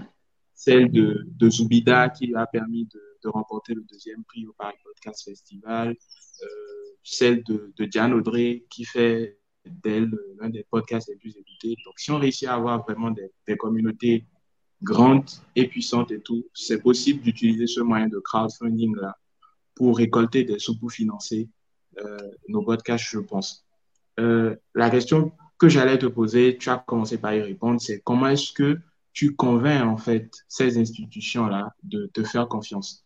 [0.53, 5.23] celle de, de Zubida qui a permis de, remporter le deuxième prix au Paris Podcast
[5.23, 6.45] Festival, euh,
[7.03, 11.75] celle de, de Diane Audrey qui fait d'elle l'un des podcasts les plus écoutés.
[11.85, 14.25] Donc, si on réussit à avoir vraiment des, communautés
[14.81, 19.15] grandes et puissantes et tout, c'est possible d'utiliser ce moyen de crowdfunding là
[19.75, 21.47] pour récolter des sous pour financer
[21.99, 23.65] euh, nos podcasts, je pense.
[24.19, 28.27] Euh, la question que j'allais te poser, tu as commencé par y répondre, c'est comment
[28.29, 28.79] est-ce que
[29.13, 33.05] tu convaincs en fait ces institutions-là de te faire confiance?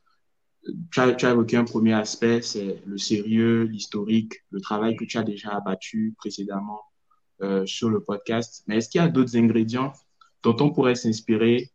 [0.90, 5.24] Tu as, évoqué un premier aspect, c'est le sérieux, l'historique, le travail que tu as
[5.24, 6.80] déjà abattu précédemment
[7.42, 8.64] euh, sur le podcast.
[8.68, 9.92] Mais est-ce qu'il y a d'autres ingrédients
[10.42, 11.72] dont on pourrait s'inspirer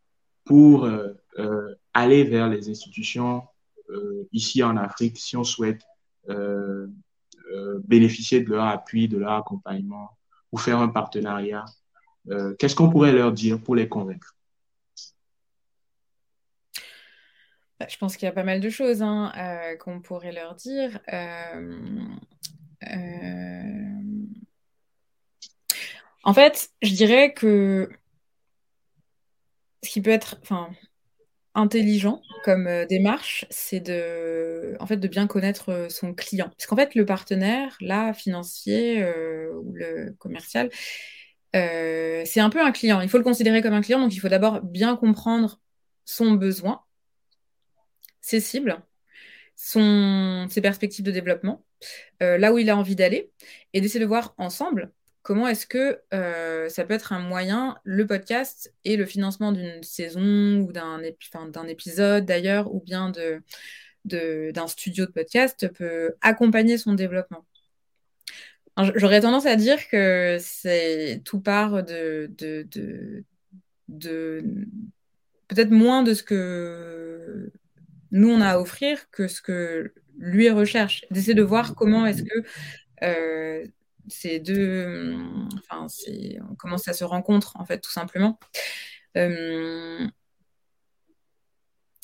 [0.46, 3.42] pour euh, euh, aller vers les institutions
[4.32, 5.82] ici en Afrique si on souhaite
[7.84, 10.16] bénéficier de leur appui, de leur accompagnement?
[10.52, 11.64] Ou faire un partenariat
[12.58, 14.36] Qu'est-ce qu'on pourrait leur dire pour les convaincre?
[17.80, 19.32] Bah, je pense qu'il y a pas mal de choses hein,
[19.80, 21.00] qu'on pourrait leur dire.
[26.22, 27.90] En fait, je dirais que
[29.82, 30.70] ce qui peut être enfin,
[31.54, 36.48] intelligent comme euh, démarche, c'est de, en fait, de bien connaître euh, son client.
[36.56, 40.70] Parce qu'en fait, le partenaire, là, financier euh, ou le commercial,
[41.52, 43.00] c'est un peu un client.
[43.00, 45.60] Il faut le considérer comme un client, donc il faut d'abord bien comprendre
[46.04, 46.82] son besoin,
[48.20, 48.80] ses cibles,
[49.56, 51.64] son, ses perspectives de développement,
[52.20, 53.32] là où il a envie d'aller,
[53.72, 58.06] et d'essayer de voir ensemble comment est-ce que euh, ça peut être un moyen, le
[58.06, 61.00] podcast et le financement d'une saison ou d'un
[61.68, 63.12] épisode d'ailleurs, ou bien
[64.04, 67.44] d'un studio de podcast peut accompagner son développement?
[68.94, 72.30] J'aurais tendance à dire que c'est tout part de,
[75.48, 77.52] peut-être moins de ce que
[78.10, 81.04] nous on a à offrir que ce que lui recherche.
[81.10, 82.44] D'essayer de voir comment est-ce que
[83.02, 83.66] euh,
[84.08, 85.16] ces deux,
[85.58, 85.86] enfin,
[86.50, 88.38] on commence à se rencontrer en fait, tout simplement.
[89.16, 90.06] Euh,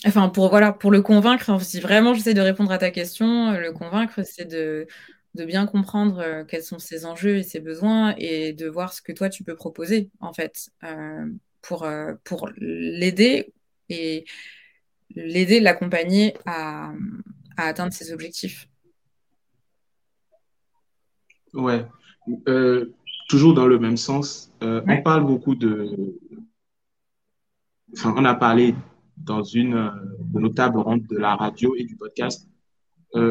[0.04, 3.72] enfin, pour voilà, pour le convaincre, si vraiment j'essaie de répondre à ta question, le
[3.72, 4.86] convaincre, c'est de,
[5.34, 9.12] bien comprendre euh, quels sont ses enjeux et ses besoins et de voir ce que
[9.12, 11.26] toi tu peux proposer en fait euh,
[11.60, 11.86] pour,
[12.24, 13.52] pour l'aider
[13.88, 14.24] et
[15.14, 16.92] l'aider, l'accompagner à,
[17.56, 18.68] à atteindre ses objectifs.
[21.54, 21.86] Ouais,
[22.48, 22.92] euh,
[23.28, 26.16] toujours dans le même sens, euh, on parle beaucoup de.
[27.92, 28.74] Enfin, on a parlé
[29.16, 32.48] dans une euh, de nos tables rondes de la radio et du podcast.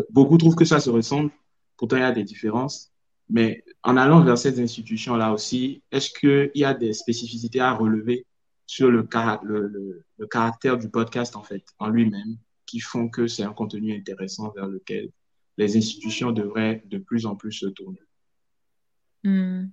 [0.10, 1.32] beaucoup trouvent que ça se ressemble,
[1.78, 2.92] pourtant il y a des différences.
[3.30, 8.26] Mais en allant vers ces institutions-là aussi, est-ce qu'il y a des spécificités à relever
[8.68, 9.08] sur le,
[9.44, 13.96] le, le caractère du podcast en fait, en lui-même, qui font que c'est un contenu
[13.96, 15.12] intéressant vers lequel
[15.58, 18.05] les institutions devraient de plus en plus se tourner?
[19.26, 19.70] Hmm.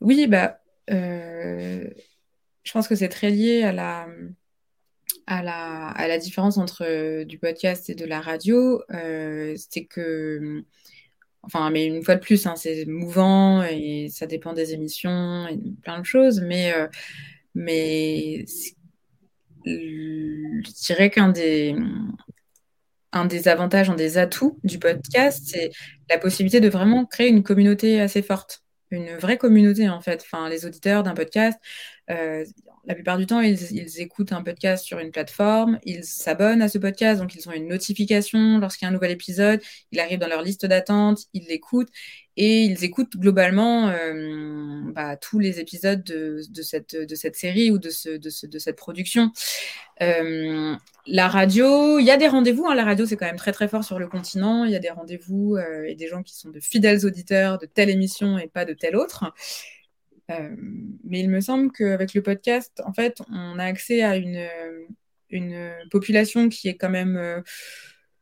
[0.00, 1.88] Oui, bah, euh,
[2.62, 4.06] je pense que c'est très lié à la,
[5.26, 8.82] à la, à la différence entre euh, du podcast et de la radio.
[8.92, 10.62] Euh, c'est que,
[11.42, 15.58] enfin, mais une fois de plus, hein, c'est mouvant et ça dépend des émissions et
[15.82, 16.74] plein de choses, mais,
[17.54, 18.44] mais
[19.64, 21.74] je dirais qu'un des,
[23.12, 25.70] un des avantages, un des atouts du podcast, c'est
[26.08, 30.22] la possibilité de vraiment créer une communauté assez forte, une vraie communauté en fait.
[30.24, 31.58] Enfin, les auditeurs d'un podcast,
[32.10, 32.44] euh,
[32.90, 36.76] la plupart du temps, ils, écoutent un podcast sur une plateforme, ils s'abonnent à ce
[36.76, 40.26] podcast, donc ils ont une notification lorsqu'il y a un nouvel épisode, il arrive dans
[40.26, 41.90] leur liste d'attente, ils l'écoutent
[42.36, 48.76] et ils écoutent globalement euh, bah, tous les épisodes de, cette, série ou de, cette
[48.76, 49.30] production.
[50.02, 50.74] Euh,
[51.06, 52.66] la radio, il y a des rendez-vous.
[52.66, 52.74] Hein.
[52.74, 54.64] la radio, c'est quand même très très fort sur le continent.
[54.64, 57.66] Il y a des rendez-vous euh, et des gens qui sont de fidèles auditeurs de
[57.66, 59.32] telle émission et pas de telle autre.
[60.30, 60.54] Euh,
[61.04, 64.46] mais il me semble qu'avec le podcast, en fait, on a accès à une,
[65.30, 67.40] une population qui est quand même euh,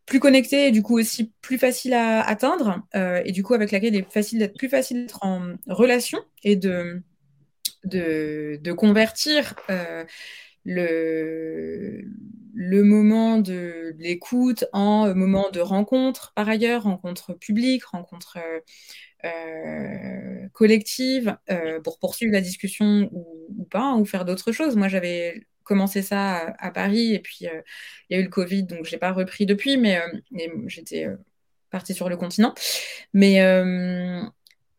[0.06, 3.70] plus connectée et du coup aussi plus facile à atteindre euh, et du coup avec
[3.72, 7.02] laquelle il est facile d'être plus facile d'être en relation et de,
[7.84, 9.54] de, de convertir
[10.64, 12.04] le,
[12.54, 18.38] le moment de l'écoute en moment de rencontre par ailleurs, rencontre publique, rencontre
[19.24, 24.76] euh, collective euh, pour poursuivre la discussion ou, pas, hein, ou faire d'autres choses.
[24.76, 27.60] Moi, j'avais commencé ça à, Paris et puis euh,
[28.08, 30.00] il y a eu le Covid, donc je n'ai pas repris depuis, mais
[30.66, 31.08] j'étais
[31.70, 32.54] partie sur le continent.
[33.12, 33.40] Mais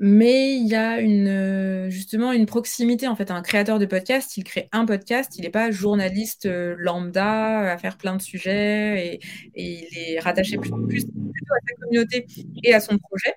[0.02, 3.10] mais il y a une, justement une proximité.
[3.10, 7.74] En fait, un créateur de podcast, il crée un podcast, il n'est pas journaliste lambda
[7.74, 9.20] à faire plein de sujets et,
[9.56, 12.26] il est rattaché plus, plus, à sa communauté
[12.64, 13.34] et à son projet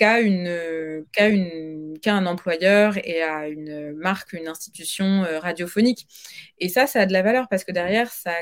[0.00, 6.06] qu'à une, une, un employeur et à une marque, une institution euh, radiophonique.
[6.58, 8.32] Et ça, ça a de la valeur parce que derrière, ça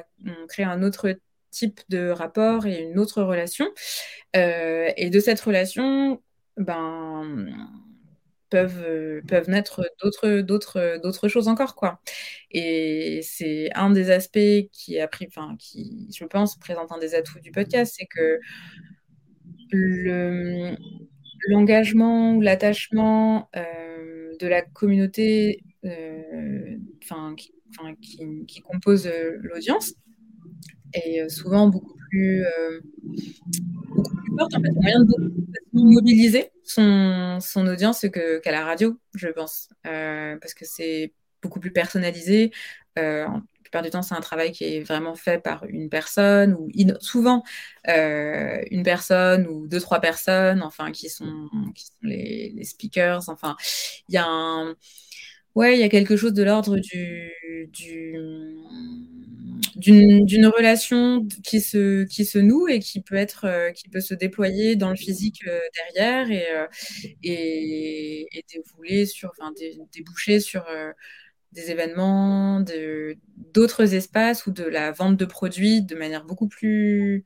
[0.48, 1.18] crée un autre
[1.50, 3.66] type de rapport et une autre relation.
[4.36, 6.22] Euh, et de cette relation,
[6.56, 7.48] ben,
[8.50, 12.00] peuvent, peuvent naître d'autres, d'autres, d'autres choses encore, quoi.
[12.52, 17.16] Et c'est un des aspects qui a pris, enfin, qui, je pense, présente un des
[17.16, 18.38] atouts du podcast, c'est que
[19.70, 20.76] le,
[21.46, 26.76] l'engagement ou l'attachement euh, de la communauté euh,
[28.46, 29.94] qui, compose euh, l'audience
[30.94, 32.44] est souvent beaucoup plus,
[33.90, 34.54] beaucoup forte.
[34.54, 35.32] En fait, moyen de
[35.74, 42.52] mobiliser son, son audience qu'à la radio, je pense, parce que c'est beaucoup plus personnalisé
[43.68, 47.42] plupart du temps, c'est un travail qui est vraiment fait par une personne, ou souvent
[47.88, 51.48] euh, une personne ou deux, trois personnes, enfin, qui sont,
[52.02, 53.28] les, speakers.
[53.28, 53.56] Enfin,
[54.08, 54.74] il y a un.
[55.54, 57.32] Ouais, il y a quelque chose de l'ordre du,
[59.76, 64.14] d'une, relation qui se, qui se noue et qui peut être euh, qui peut se
[64.14, 66.46] déployer dans le physique euh, derrière et,
[67.24, 69.52] et, et, dévouler sur enfin
[69.92, 70.64] déboucher sur
[71.52, 72.62] des événements,
[73.36, 77.24] d'autres espaces ou de la vente de produits de manière beaucoup plus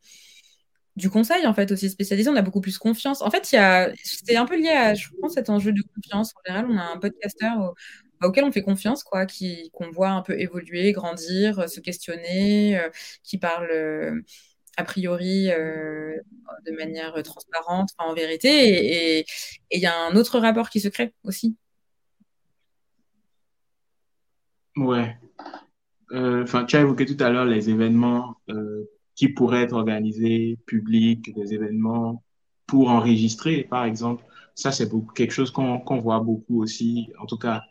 [0.97, 3.23] du conseil en fait aussi spécialisé, on a beaucoup plus confiance.
[3.23, 5.83] En fait, il y a c'est un peu lié à je pense cet enjeu de
[5.95, 6.33] confiance.
[6.37, 7.75] En général, on a un podcasteur
[8.23, 12.91] auquel on fait confiance quoi, qui qu'on voit un peu évoluer, grandir, se questionner, euh,
[13.23, 14.23] qui parle euh,
[14.77, 16.15] a priori euh,
[16.67, 19.27] de manière transparente, en vérité et
[19.71, 21.57] il y a un autre rapport qui se crée aussi
[24.77, 25.17] Ouais.
[26.13, 30.59] Euh, enfin, tu as évoqué tout à l'heure les événements euh, qui pourraient être organisés,
[30.67, 32.23] publics, des événements
[32.67, 34.25] pour enregistrer, par exemple.
[34.55, 37.63] Ça, c'est quelque chose qu'on voit beaucoup aussi, en tout cas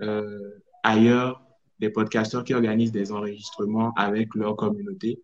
[0.00, 1.42] euh, ailleurs,
[1.80, 5.20] des podcasteurs qui organisent des enregistrements avec leur communauté.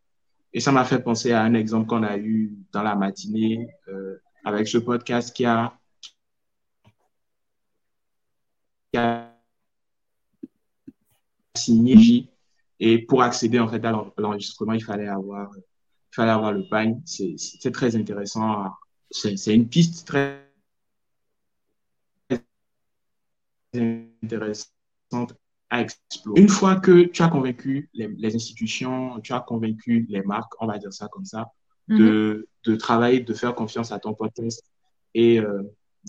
[0.53, 4.17] Et ça m'a fait penser à un exemple qu'on a eu dans la matinée euh,
[4.45, 5.79] avec ce podcast qui a,
[8.93, 9.28] qui a
[11.59, 12.29] signé
[12.81, 17.01] Et pour accéder en fait à l'enregistrement, il fallait avoir, il fallait avoir le pagne.
[17.05, 18.67] C'est très intéressant.
[19.11, 20.49] C'est une piste très
[23.75, 25.35] intéressante
[25.71, 26.41] à explorer.
[26.41, 30.79] Une fois que tu as convaincu les, institutions, tu as convaincu les marques, on va
[30.79, 31.53] dire ça comme ça,
[31.89, 32.71] de, mm-hmm.
[32.71, 34.63] de travailler, de faire confiance à ton podcast
[35.15, 35.63] et euh,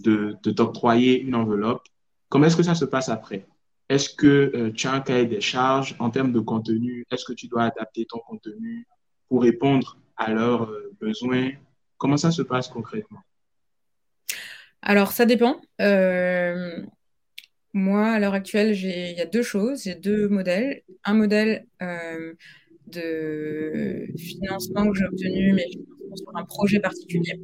[0.03, 1.83] de, de t'octroyer une enveloppe,
[2.29, 3.47] comment est-ce que ça se passe après?
[3.89, 7.05] Est-ce que euh, tu as un cahier des charges en termes de contenu?
[7.11, 8.85] Est-ce que tu dois adapter ton contenu
[9.27, 11.49] pour répondre à leurs euh, besoins?
[11.97, 13.19] Comment ça se passe concrètement?
[14.83, 15.59] Alors, ça dépend.
[15.81, 16.85] Euh,
[17.73, 19.83] moi, à l'heure actuelle, il y a deux choses.
[19.83, 20.83] J'ai deux modèles.
[21.03, 21.65] Un modèle
[22.87, 25.65] de financement que j'ai obtenu, mais
[26.15, 27.39] sur un projet particulier.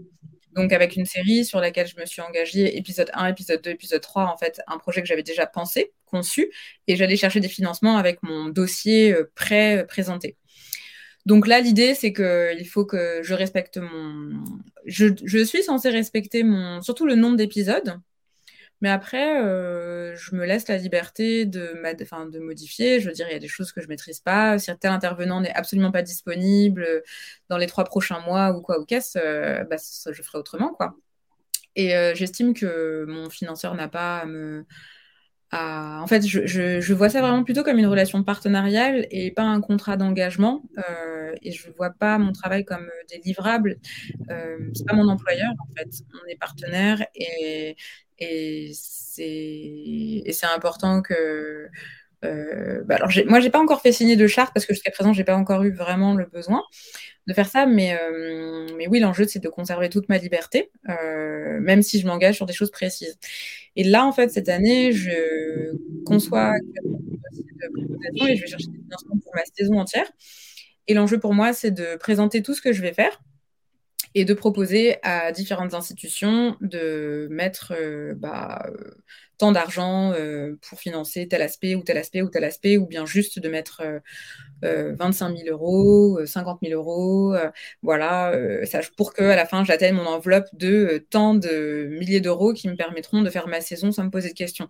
[0.56, 4.02] Donc avec une série sur laquelle je me suis engagée, épisode 1, épisode 2, épisode
[4.02, 6.50] 3, en fait, un projet que j'avais déjà pensé, conçu,
[6.88, 10.38] et j'allais chercher des financements avec mon dossier euh, prêt euh, présenté.
[11.26, 14.44] Donc là, l'idée, c'est qu'il faut que je respecte mon...
[14.86, 16.82] Je, je suis censée respecter mon...
[16.82, 18.00] surtout le nombre d'épisodes,
[18.82, 21.74] mais après, euh, je me laisse la liberté de,
[22.32, 23.00] de modifier.
[23.00, 24.60] Je veux dire, il y a des choses que je maîtrise pas.
[24.60, 27.04] Si tel intervenant n'est absolument pas disponible
[27.50, 29.78] dans les trois prochains mois ou quoi ou qu'est-ce, euh, bah,
[30.12, 30.96] je ferai autrement, quoi.
[31.76, 34.66] Et euh, j'estime que mon financeur n'a pas à me
[35.52, 39.96] en fait, je, vois ça vraiment plutôt comme une relation partenariale et pas un contrat
[39.96, 40.64] d'engagement.
[41.42, 43.78] Et je vois pas mon travail comme des livrables.
[44.30, 45.90] Euh, c'est pas mon employeur, en fait.
[46.14, 47.76] On est partenaire et,
[48.20, 48.72] et
[50.34, 51.68] c'est important que.
[52.24, 55.14] Euh, bah alors moi, j'ai pas encore fait signer de charte parce que jusqu'à présent,
[55.14, 56.64] j'ai pas encore eu vraiment le besoin
[57.28, 61.60] de faire ça, mais, euh, mais oui, l'enjeu, c'est de conserver toute ma liberté, euh,
[61.60, 63.18] même si je m'engage sur des choses précises.
[63.76, 65.76] Et là, en fait, cette année, je
[66.06, 66.54] conçois
[68.28, 70.10] et je vais chercher des financements pour ma saison entière.
[70.88, 73.22] Et l'enjeu pour moi, c'est de présenter tout ce que je vais faire
[74.16, 78.66] et de proposer à différentes institutions de mettre euh, bah,
[79.38, 83.06] tant d'argent euh, pour financer tel aspect ou tel aspect ou tel aspect, ou bien
[83.06, 83.84] juste de mettre
[84.62, 87.36] 25 euh, 000 euh, euros, 50 000 euros,
[87.82, 88.34] voilà,
[88.98, 92.76] pour que à la fin j'atteigne mon enveloppe de tant de milliers d'euros qui me
[92.76, 94.68] permettront de faire ma saison sans me poser de questions.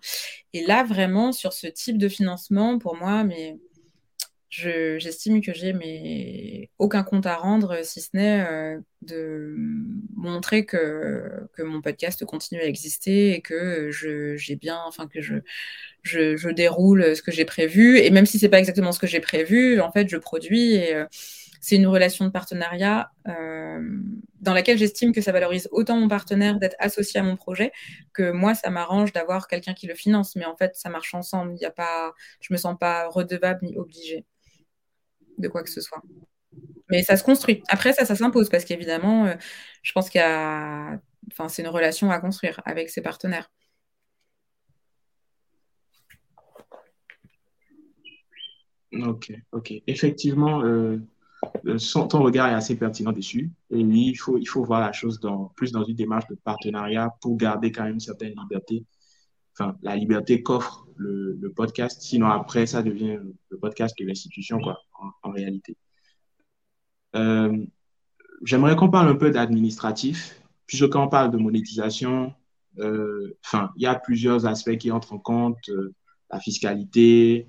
[0.52, 3.56] Et là, vraiment, sur ce type de financement, pour moi, mais
[4.56, 9.54] j'estime que j'ai mais aucun compte à rendre si ce n'est euh, de
[10.14, 15.36] montrer que, que mon podcast continue à exister et que j'ai bien, enfin que je,
[16.02, 17.98] je, déroule ce que j'ai prévu.
[17.98, 20.94] Et même si c'est pas exactement ce que j'ai prévu, en fait, je produis et,
[20.94, 21.06] euh,
[21.60, 23.10] c'est une relation de partenariat
[24.40, 27.72] dans laquelle j'estime que ça valorise autant mon partenaire d'être associé à mon projet
[28.14, 30.36] que moi, ça m'arrange d'avoir quelqu'un qui le finance.
[30.36, 31.54] Mais en fait, ça marche ensemble.
[31.56, 34.24] Il y a pas, je me sens pas redevable ni obligée
[35.38, 36.02] de quoi que ce soit.
[36.90, 37.62] Mais ça se construit.
[37.68, 39.34] Après, ça, ça s'impose parce qu'évidemment,
[39.82, 41.00] je pense qu'il y a,
[41.32, 43.50] enfin, c'est une relation à construire avec ses partenaires.
[48.92, 49.74] Ok, ok.
[49.86, 50.98] Effectivement, euh,
[51.66, 51.78] euh,
[52.08, 53.50] ton regard est assez pertinent dessus.
[53.70, 55.20] Et oui, il faut, il faut voir la chose
[55.56, 58.84] plus dans une démarche de partenariat pour garder quand même une certaine liberté.
[59.58, 62.02] Enfin, la liberté qu'offre le, podcast.
[62.02, 64.78] Sinon, après, ça devient le podcast de l'institution, quoi,
[65.22, 65.76] en, réalité.
[67.14, 67.64] Euh,
[68.44, 70.42] J'aimerais qu'on parle un peu d'administratif.
[70.66, 72.34] Puisque quand on parle de monétisation,
[72.80, 75.68] euh, enfin, il y a plusieurs aspects qui entrent en compte.
[75.68, 75.94] Euh,
[76.30, 77.48] la fiscalité,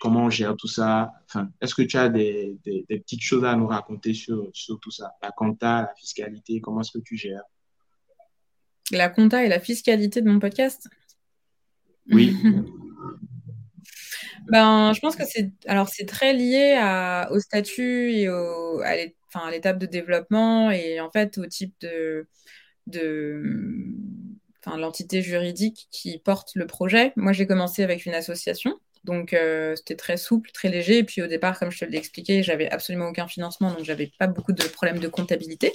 [0.00, 3.54] comment on gère tout ça enfin, Est-ce que tu as des, des, petites choses à
[3.54, 5.12] nous raconter sur, sur tout ça?
[5.22, 7.44] La compta, la fiscalité, comment est-ce que tu gères?
[8.92, 10.88] La compta et la fiscalité de mon podcast
[12.10, 12.36] Oui.
[14.48, 19.50] ben, je pense que c'est alors c'est très lié à, au statut et au, à
[19.50, 22.28] l'étape de développement et en fait au type de,
[22.86, 23.42] de
[24.66, 27.12] l'entité juridique qui porte le projet.
[27.16, 30.98] Moi, j'ai commencé avec une association donc, euh, c'était très souple, très léger.
[30.98, 34.12] Et puis, au départ, comme je te l'ai expliqué, j'avais absolument aucun financement, donc j'avais
[34.18, 35.74] pas beaucoup de problèmes de comptabilité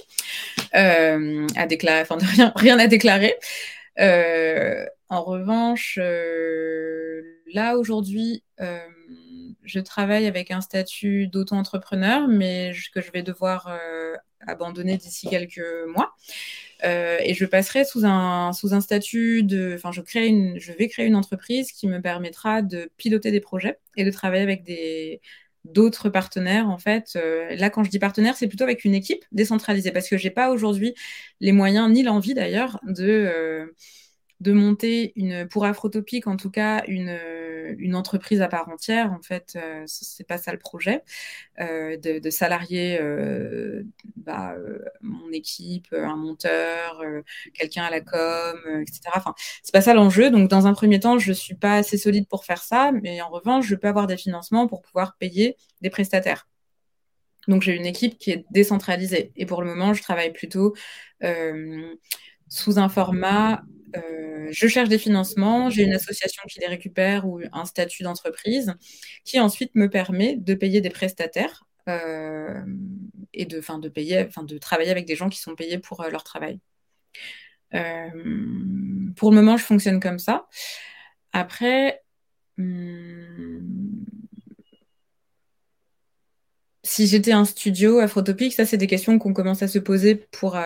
[0.74, 3.36] euh, à déclarer, enfin, rien, rien à déclarer.
[4.00, 5.98] Euh, en revanche,
[7.52, 8.42] là, aujourd'hui,
[9.64, 13.70] je travaille avec un statut d'auto-entrepreneur, mais que je vais devoir
[14.46, 16.14] abandonner d'ici quelques mois.
[16.84, 19.74] Euh, et je passerai sous un, sous un statut de.
[19.74, 23.40] Enfin, je, crée une, je vais créer une entreprise qui me permettra de piloter des
[23.40, 25.20] projets et de travailler avec des
[25.64, 27.14] d'autres partenaires en fait.
[27.16, 30.30] Euh, là, quand je dis partenaire, c'est plutôt avec une équipe décentralisée parce que j'ai
[30.30, 30.94] pas aujourd'hui
[31.40, 33.66] les moyens ni l'envie d'ailleurs de euh,
[34.40, 37.08] de monter une, pour Afrotopic en tout cas, une,
[37.78, 39.12] une entreprise à part entière.
[39.12, 41.02] En fait, euh, c'est pas ça le projet,
[41.60, 43.82] euh, de, de, salarier euh,
[44.16, 47.02] bah, euh, mon équipe, un monteur,
[47.54, 49.00] quelqu'un à la com, etc.
[49.16, 50.30] Enfin, c'est pas ça l'enjeu.
[50.30, 53.30] Donc, dans un premier temps, je suis pas assez solide pour faire ça, mais en
[53.30, 56.48] revanche, je peux avoir des financements pour pouvoir payer des prestataires.
[57.48, 59.32] Donc, j'ai une équipe qui est décentralisée.
[59.36, 60.74] Et pour le moment, je travaille plutôt
[62.48, 63.62] sous un format
[63.96, 68.74] euh, je cherche des financements, j'ai une association qui les récupère ou un statut d'entreprise
[69.24, 72.62] qui ensuite me permet de payer des prestataires euh,
[73.32, 76.24] et de, de, payer, de travailler avec des gens qui sont payés pour euh, leur
[76.24, 76.60] travail.
[77.70, 80.46] pour le moment, je fonctionne comme ça.
[81.32, 82.02] Après,
[82.56, 83.60] hmm,
[86.82, 90.56] si j'étais un studio Afrotopic, ça c'est des questions qu'on commence à se poser pour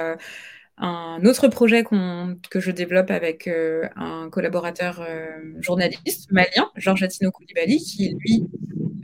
[0.78, 5.26] un autre projet que je développe avec euh, un collaborateur euh,
[5.60, 8.46] journaliste malien, Georges Atino Koulibaly, qui lui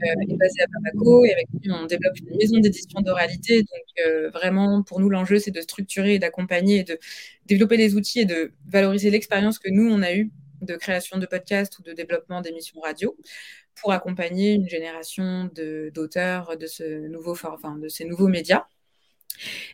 [0.03, 3.63] euh, est basé à Bamako et avec lui on développe une maison d'édition d'oralité.
[3.63, 6.97] Donc vraiment pour nous l'enjeu c'est de structurer d'accompagner et de
[7.45, 11.25] développer des outils et de valoriser l'expérience que nous on a eue de création de
[11.25, 13.15] podcasts ou de développement d'émissions radio
[13.75, 15.49] pour accompagner une génération
[15.93, 18.65] d'auteurs de, ce nouveau, enfin, de ces nouveaux médias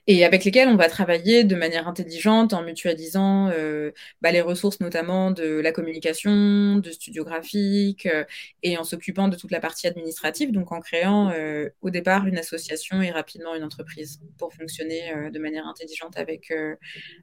[0.08, 3.92] et avec lesquels on va travailler de manière intelligente en mutualisant euh,
[4.22, 8.24] bah, les ressources notamment de la communication, de studio graphique euh,
[8.64, 12.38] et en s'occupant de toute la partie administrative, donc en créant euh, au départ une
[12.38, 16.54] association et rapidement une entreprise pour fonctionner de manière intelligente avec,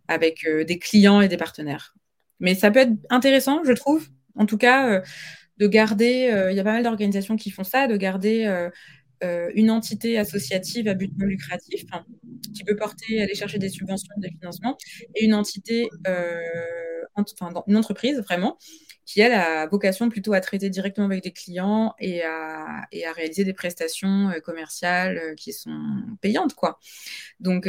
[0.08, 1.94] avec des clients et des partenaires.
[2.40, 5.02] Mais ça peut être intéressant, je trouve, en tout cas,
[5.58, 8.70] de garder, il y a pas mal d'organisations qui font ça, de garder
[9.54, 11.84] une entité associative à but non lucratif
[12.54, 14.76] qui peut porter, aller chercher des subventions, des financements,
[15.14, 16.38] et une entité, euh,
[17.14, 18.58] enfin, une entreprise vraiment,
[19.04, 23.12] qui a la vocation plutôt à traiter directement avec des clients et à, et à
[23.12, 25.78] réaliser des prestations euh, commerciales qui sont
[26.20, 26.78] payantes, quoi.
[27.40, 27.66] Donc,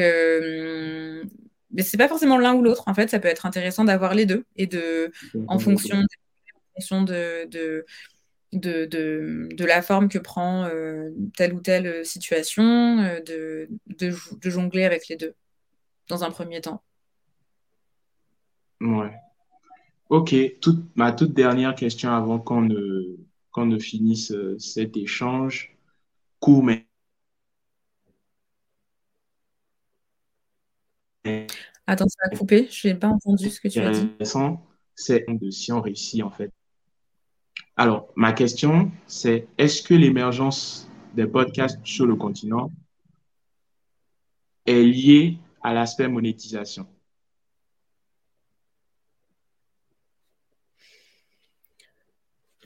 [1.74, 2.84] mais c'est pas forcément l'un ou l'autre.
[2.88, 5.12] En fait, ça peut être intéressant d'avoir les deux et de,
[5.48, 7.86] en fonction, en fonction de, de
[8.54, 14.84] de, de, la forme que prend euh, telle ou telle situation, euh, de, de, jongler
[14.84, 15.34] avec les deux,
[16.08, 16.82] dans un premier temps.
[18.82, 19.14] Ouais.
[20.10, 23.18] Ok, toute, ma toute dernière question avant qu'on ne,
[23.52, 25.76] qu'on ne finisse euh, cet échange
[26.40, 26.88] court, mais...
[31.88, 34.10] Attends, ça a coupé, je n'ai pas entendu ce que tu as dit.
[34.96, 36.52] C'est de si on réussit en fait
[37.76, 42.72] alors, ma question, c'est est-ce que l'émergence des podcasts sur le continent
[44.66, 46.88] est lié à l'aspect monétisation?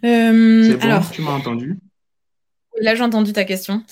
[0.03, 1.79] Euh, alors, tu m'as entendu?
[2.79, 3.83] Là, j'ai entendu ta question.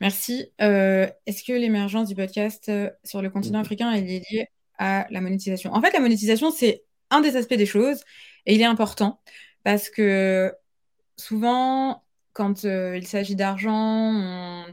[0.00, 0.46] Merci.
[0.60, 4.48] Euh, est-ce que l'émergence du podcast euh, sur le continent africain est liée
[4.78, 5.72] à la monétisation?
[5.72, 8.02] En fait, la monétisation, c'est un des aspects des choses
[8.44, 9.20] et il est important
[9.62, 10.52] parce que
[11.16, 14.66] souvent, quand il s'agit d'argent,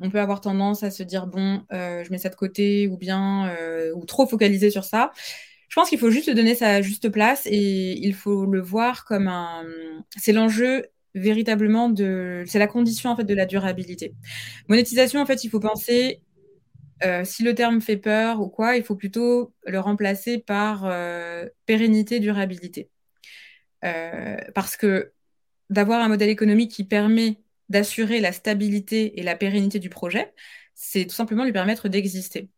[0.00, 3.54] on, peut avoir tendance à se dire bon, je mets ça de côté ou bien
[3.94, 5.12] ou trop focaliser sur ça.
[5.68, 9.28] Je pense qu'il faut juste donner sa juste place et il faut le voir comme
[9.28, 9.64] un.
[10.16, 12.44] C'est l'enjeu véritablement de.
[12.46, 14.14] C'est la condition en fait de la durabilité.
[14.68, 16.22] Monétisation, en fait, il faut penser.
[17.04, 21.46] Euh, si le terme fait peur ou quoi, il faut plutôt le remplacer par euh,
[21.66, 22.88] pérennité, durabilité.
[23.84, 25.12] Euh, parce que
[25.70, 30.32] d'avoir un modèle économique qui permet d'assurer la stabilité et la pérennité du projet,
[30.74, 32.48] c'est tout simplement lui permettre d'exister.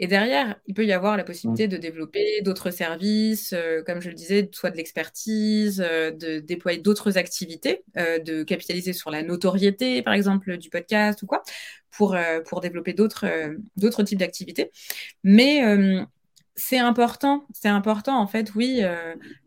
[0.00, 4.08] Et derrière, il peut y avoir la possibilité de développer d'autres services, euh, comme je
[4.08, 9.22] le disais, soit de l'expertise, euh, de déployer d'autres activités, euh, de capitaliser sur la
[9.22, 11.42] notoriété, par exemple, du podcast ou quoi,
[11.92, 13.26] pour, pour développer d'autres
[13.76, 14.70] d'autres types d'activités.
[15.24, 15.62] Mais
[16.60, 18.82] c'est important, c'est important en fait, oui,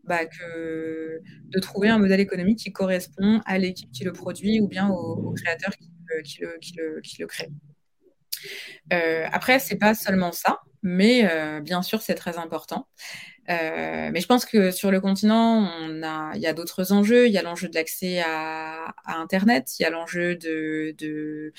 [0.04, 4.68] bah, que, de trouver un modèle économique qui correspond à l'équipe qui le produit ou
[4.68, 5.72] bien au, créateur
[6.24, 7.50] qui, le, qui crée.
[8.92, 12.88] Euh, après, c'est pas seulement ça, mais euh, bien sûr, c'est très important.
[13.50, 15.70] Euh, mais je pense que sur le continent,
[16.34, 17.26] il y a d'autres enjeux.
[17.26, 21.52] Il y a l'enjeu de l'accès à, Internet, il y a l'enjeu de, de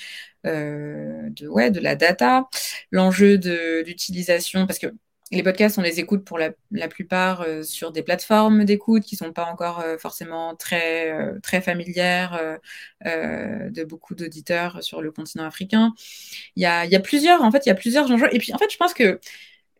[1.80, 2.48] la data,
[2.90, 4.88] l'enjeu d'utilisation, parce que
[5.32, 6.52] les podcasts, on les écoute pour la,
[6.88, 11.60] plupart euh, sur des plateformes d'écoute qui sont pas encore euh, forcément très, euh, très
[11.60, 12.58] familières
[13.04, 15.92] de beaucoup d'auditeurs sur le continent africain.
[16.54, 18.28] Il y a, y a plusieurs, en fait, il y a plusieurs enjeux.
[18.32, 19.20] Et puis, en fait, je pense que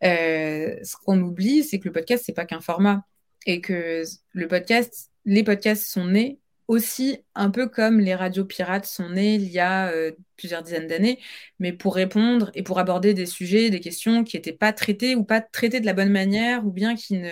[0.03, 3.05] ce qu'on oublie, c'est que le podcast, c'est pas qu'un format.
[3.47, 8.86] Et que le podcast, les podcasts sont nés aussi un peu comme les radios pirates
[8.86, 11.20] sont nées il y a euh, plusieurs dizaines d'années,
[11.58, 15.24] mais pour répondre et pour aborder des sujets, des questions qui n'étaient pas traitées ou
[15.24, 17.30] pas traitées de la bonne manière, ou bien qui ne...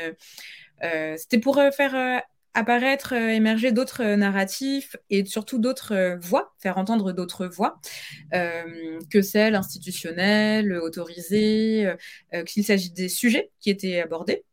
[0.83, 2.23] Euh, c'était pour euh, faire
[2.55, 7.81] apparaître, émerger d'autres narratifs et surtout d'autres voix, faire entendre d'autres voix
[8.31, 11.93] que celles institutionnelles, autorisées,
[12.47, 14.45] qu'il s'agit des sujets qui étaient abordés.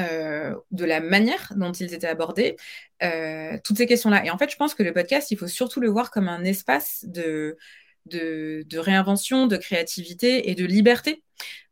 [0.00, 2.56] Euh, de la manière dont ils étaient abordés,
[3.02, 4.24] euh, toutes ces questions-là.
[4.24, 6.44] Et en fait, je pense que le podcast, il faut surtout le voir comme un
[6.44, 7.58] espace de,
[8.06, 11.22] de, réinvention, de créativité et de liberté.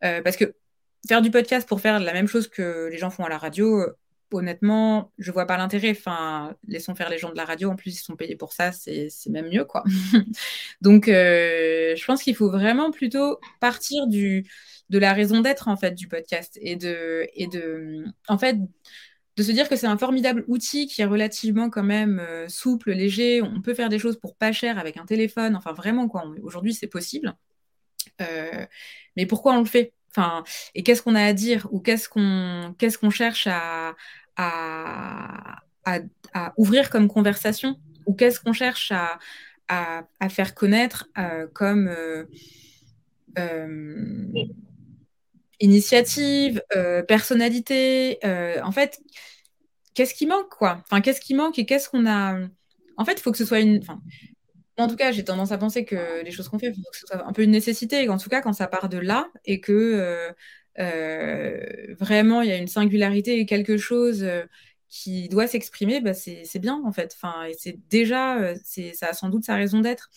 [0.05, 0.55] Euh, parce que
[1.09, 3.87] faire du podcast pour faire la même chose que les gens font à la radio,
[4.33, 5.91] honnêtement, je vois pas l'intérêt.
[5.91, 7.71] Enfin, laissons faire les gens de la radio.
[7.71, 9.85] En plus, ils sont payés pour ça, c'est même mieux, quoi.
[10.81, 14.47] Donc, je pense qu'il faut vraiment plutôt partir du
[14.91, 18.57] de la raison d'être en fait du podcast et de et de en fait
[19.39, 22.91] de se dire que c'est un formidable outil qui est relativement quand même euh, souple,
[22.91, 23.41] léger.
[23.41, 25.55] On peut faire des choses pour pas cher avec un téléphone.
[25.55, 26.25] Enfin, vraiment, quoi.
[26.43, 27.37] Aujourd'hui, c'est possible.
[28.21, 28.67] Euh,
[29.17, 29.93] mais pourquoi on le fait?
[30.11, 30.45] Enfin,
[30.75, 33.95] Et qu'est-ce qu'on a à dire Ou qu'est-ce qu'on qu'est-ce qu'on cherche à,
[34.37, 39.19] à, à, ouvrir comme conversation Ou qu'est-ce qu'on cherche à,
[39.69, 41.91] à, faire connaître euh, comme
[45.61, 48.19] initiative, euh, personnalité.
[48.25, 49.01] Euh, en fait,
[49.95, 50.83] qu'est-ce qui manque, quoi?
[50.85, 52.39] Enfin, qu'est-ce qui manque et qu'est-ce qu'on a
[52.97, 53.81] En fait, il faut que ce soit une.
[54.79, 56.97] En tout cas, j'ai tendance à penser que les choses qu'on fait, il faut que
[56.97, 58.09] ce soit un peu une nécessité.
[58.09, 60.33] en tout cas, quand ça part de là et que
[60.79, 64.27] euh, vraiment il y a une singularité et quelque chose
[64.89, 67.15] qui doit s'exprimer, bah, c'est bien en fait.
[67.17, 68.55] Enfin, c'est déjà,
[68.95, 70.11] ça a sans doute sa raison d'être.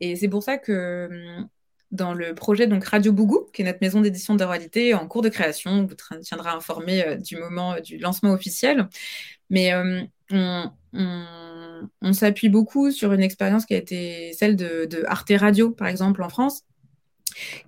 [0.00, 1.48] Et c'est pour ça que hum,
[1.92, 5.22] dans le projet donc Radio Bougou, qui est notre maison d'édition de réalité en cours
[5.22, 5.70] de création.
[5.70, 8.88] On vous tiendra informé euh, du moment euh, du lancement officiel.
[9.50, 10.72] Mais euh, on,
[12.12, 16.28] s'appuie beaucoup sur une expérience qui a été celle de, Arte Radio, par exemple, en
[16.28, 16.62] France,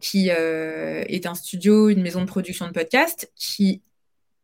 [0.01, 3.83] qui est un studio, une maison de production de podcast qui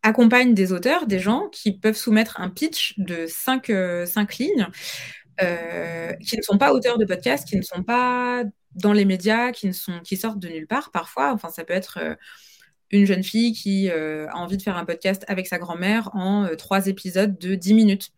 [0.03, 3.71] accompagne des auteurs, des gens qui peuvent soumettre un pitch de cinq,
[4.07, 4.67] cinq lignes.
[5.39, 8.45] qui ne sont pas auteurs de podcast, qui ne sont pas
[8.75, 11.33] dans les médias qui, ne sont, sortent de nulle part parfois.
[11.33, 12.15] Enfin, ça peut être euh,
[12.91, 16.45] une jeune fille qui euh, a envie de faire un podcast avec sa grand-mère en
[16.45, 18.11] euh, trois épisodes de dix minutes.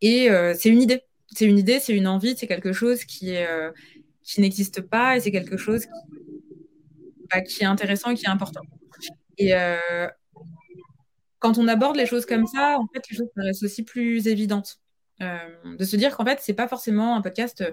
[0.00, 1.02] Et c'est une idée.
[1.34, 3.48] C'est une idée, c'est une envie, c'est quelque chose qui, est,
[4.22, 5.90] qui n'existe pas et c'est quelque chose qui,
[7.30, 8.60] bah, est intéressant et qui est important.
[9.38, 9.52] Et
[11.38, 14.78] quand on aborde les choses comme ça, en fait, les choses paraissent aussi plus évidentes.
[15.20, 17.64] de se dire qu'en fait, c'est pas forcément un podcast,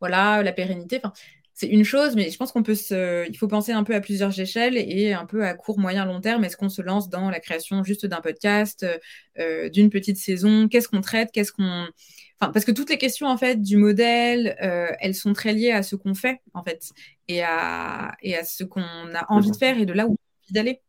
[0.00, 1.00] voilà, la pérennité.
[1.58, 4.00] C'est une chose, mais je pense qu'on peut se, il faut penser un peu à
[4.02, 6.44] plusieurs échelles et un peu à court, moyen, long terme.
[6.44, 8.84] Est-ce qu'on se lance dans la création juste d'un podcast,
[9.38, 10.68] euh, d'une petite saison?
[10.68, 11.30] Qu'est-ce qu'on traite?
[11.32, 11.86] Qu'est-ce qu'on,
[12.38, 15.70] enfin, parce que toutes les questions en fait du modèle, euh, elles sont très liées
[15.72, 16.90] à ce qu'on fait en fait
[17.26, 20.14] et à et à ce qu'on a envie de faire et de là où on
[20.14, 20.82] a envie d'aller.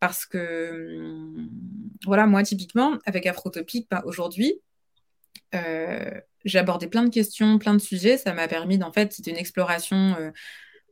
[0.00, 1.46] Parce que
[2.06, 4.60] voilà, moi typiquement avec Afrotopic, bah, aujourd'hui.
[5.54, 6.20] Euh,
[6.54, 8.16] abordé plein de questions, plein de sujets.
[8.16, 10.30] Ça m'a permis, en fait, c'était une exploration euh,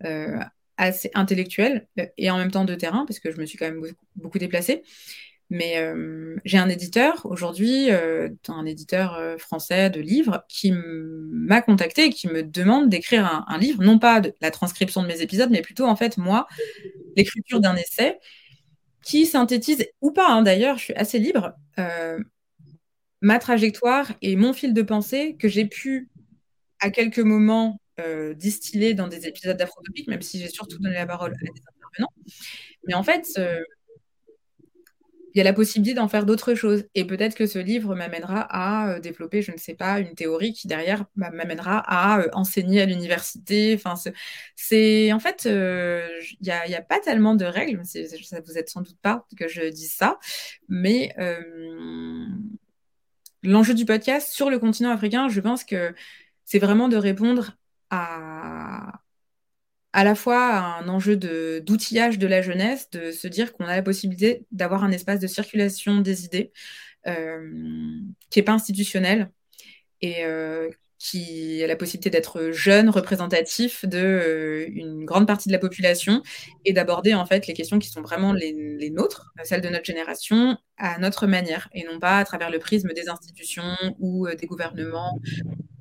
[0.05, 0.39] euh,
[0.77, 1.89] assez intellectuelle
[2.19, 3.81] et en même temps de terrain, parce que je me suis quand même
[4.17, 4.83] beaucoup, déplacée.
[5.49, 5.77] Mais
[6.45, 12.43] j'ai un éditeur aujourd'hui, un éditeur français de livres, qui m'a contacté et qui me
[12.43, 16.19] demande d'écrire un, livre, non pas la transcription de mes épisodes, mais plutôt en fait
[16.19, 16.49] moi,
[17.17, 18.19] l'écriture d'un essai
[19.03, 21.55] qui synthétise, ou pas hein, d'ailleurs, je suis assez libre,
[23.21, 26.09] ma trajectoire et mon fil de pensée que j'ai pu,
[26.81, 31.07] à quelques moments, euh, distiller dans des épisodes d'Afrotopique, même si j'ai surtout donné la
[31.07, 32.13] parole à des intervenants.
[32.87, 33.63] Mais en fait, euh,
[35.35, 36.85] il y a la possibilité d'en faire d'autres choses.
[36.95, 40.53] Et peut-être que ce livre m'amènera à euh, développer, je ne sais pas, une théorie
[40.53, 43.75] qui derrière m'amènera à enseigner à l'université.
[43.75, 47.81] Enfin, en fait, il n'y a, a, pas tellement de règles.
[47.85, 50.19] Ça vous êtes sans doute pas que je dise ça,
[50.69, 51.15] mais
[53.47, 55.95] l'enjeu du podcast sur le continent africain, je pense que
[56.45, 57.57] c'est vraiment de répondre
[57.91, 59.01] à
[59.97, 63.83] à la fois un enjeu d'outillage de, la jeunesse, de se dire qu'on a la
[63.83, 66.53] possibilité d'avoir un espace de circulation des idées
[67.07, 67.51] euh,
[68.29, 69.31] qui n'est pas institutionnel.
[70.03, 70.69] Et euh,
[71.07, 76.21] qui a la possibilité d'être jeune, représentatif de euh, une grande partie de la population
[76.65, 80.59] et d'aborder en fait les questions qui sont vraiment les, nôtres, celles de notre génération,
[80.79, 84.47] à notre manière et non pas à travers le prisme des institutions ou euh, des
[84.47, 85.21] gouvernements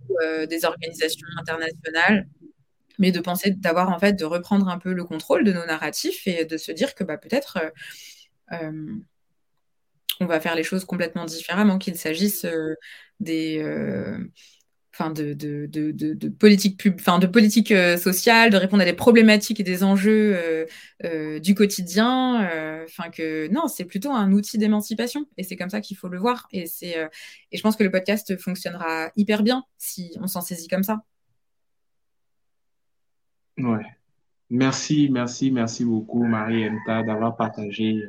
[0.10, 2.28] ou euh, des organisations internationales,
[3.00, 6.28] mais de penser d'avoir en fait de reprendre un peu le contrôle de nos narratifs
[6.28, 7.58] et de se dire que bah, peut-être
[10.22, 12.46] on va faire les choses complètement différemment, qu'il s'agisse
[13.20, 13.60] des
[14.98, 19.64] enfin de, politique pub, enfin de politique euh, sociale, de répondre à des problématiques et
[19.64, 20.66] des enjeux euh,
[21.04, 22.50] euh, du quotidien.
[22.86, 26.18] Enfin que non, c'est plutôt un outil d'émancipation et c'est comme ça qu'il faut le
[26.18, 26.48] voir.
[26.52, 26.96] Et c'est
[27.52, 31.04] et je pense que le podcast fonctionnera hyper bien si on s'en saisit comme ça.
[33.58, 33.86] Ouais.
[34.50, 38.04] Merci, merci, merci beaucoup, Marie-Enta, d'avoir partagé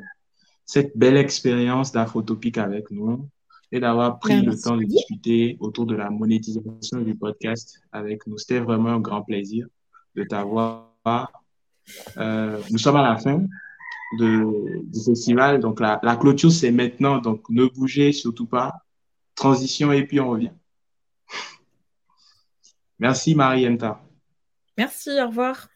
[0.67, 3.29] cette belle expérience d'Afrotopique avec nous
[3.73, 8.39] et d'avoir pris le temps de discuter autour de la monétisation du podcast avec nous.
[8.39, 9.67] C'était vraiment un grand plaisir
[10.15, 10.93] de t'avoir.
[12.17, 13.45] Euh, nous sommes à la fin
[14.19, 15.61] de, du festival.
[15.61, 17.19] Donc, la, la clôture, c'est maintenant.
[17.19, 18.73] Donc, ne bougez surtout pas.
[19.35, 20.53] Transition et puis on revient.
[22.99, 24.01] Merci, Marienta.
[24.79, 25.69] Merci, au revoir.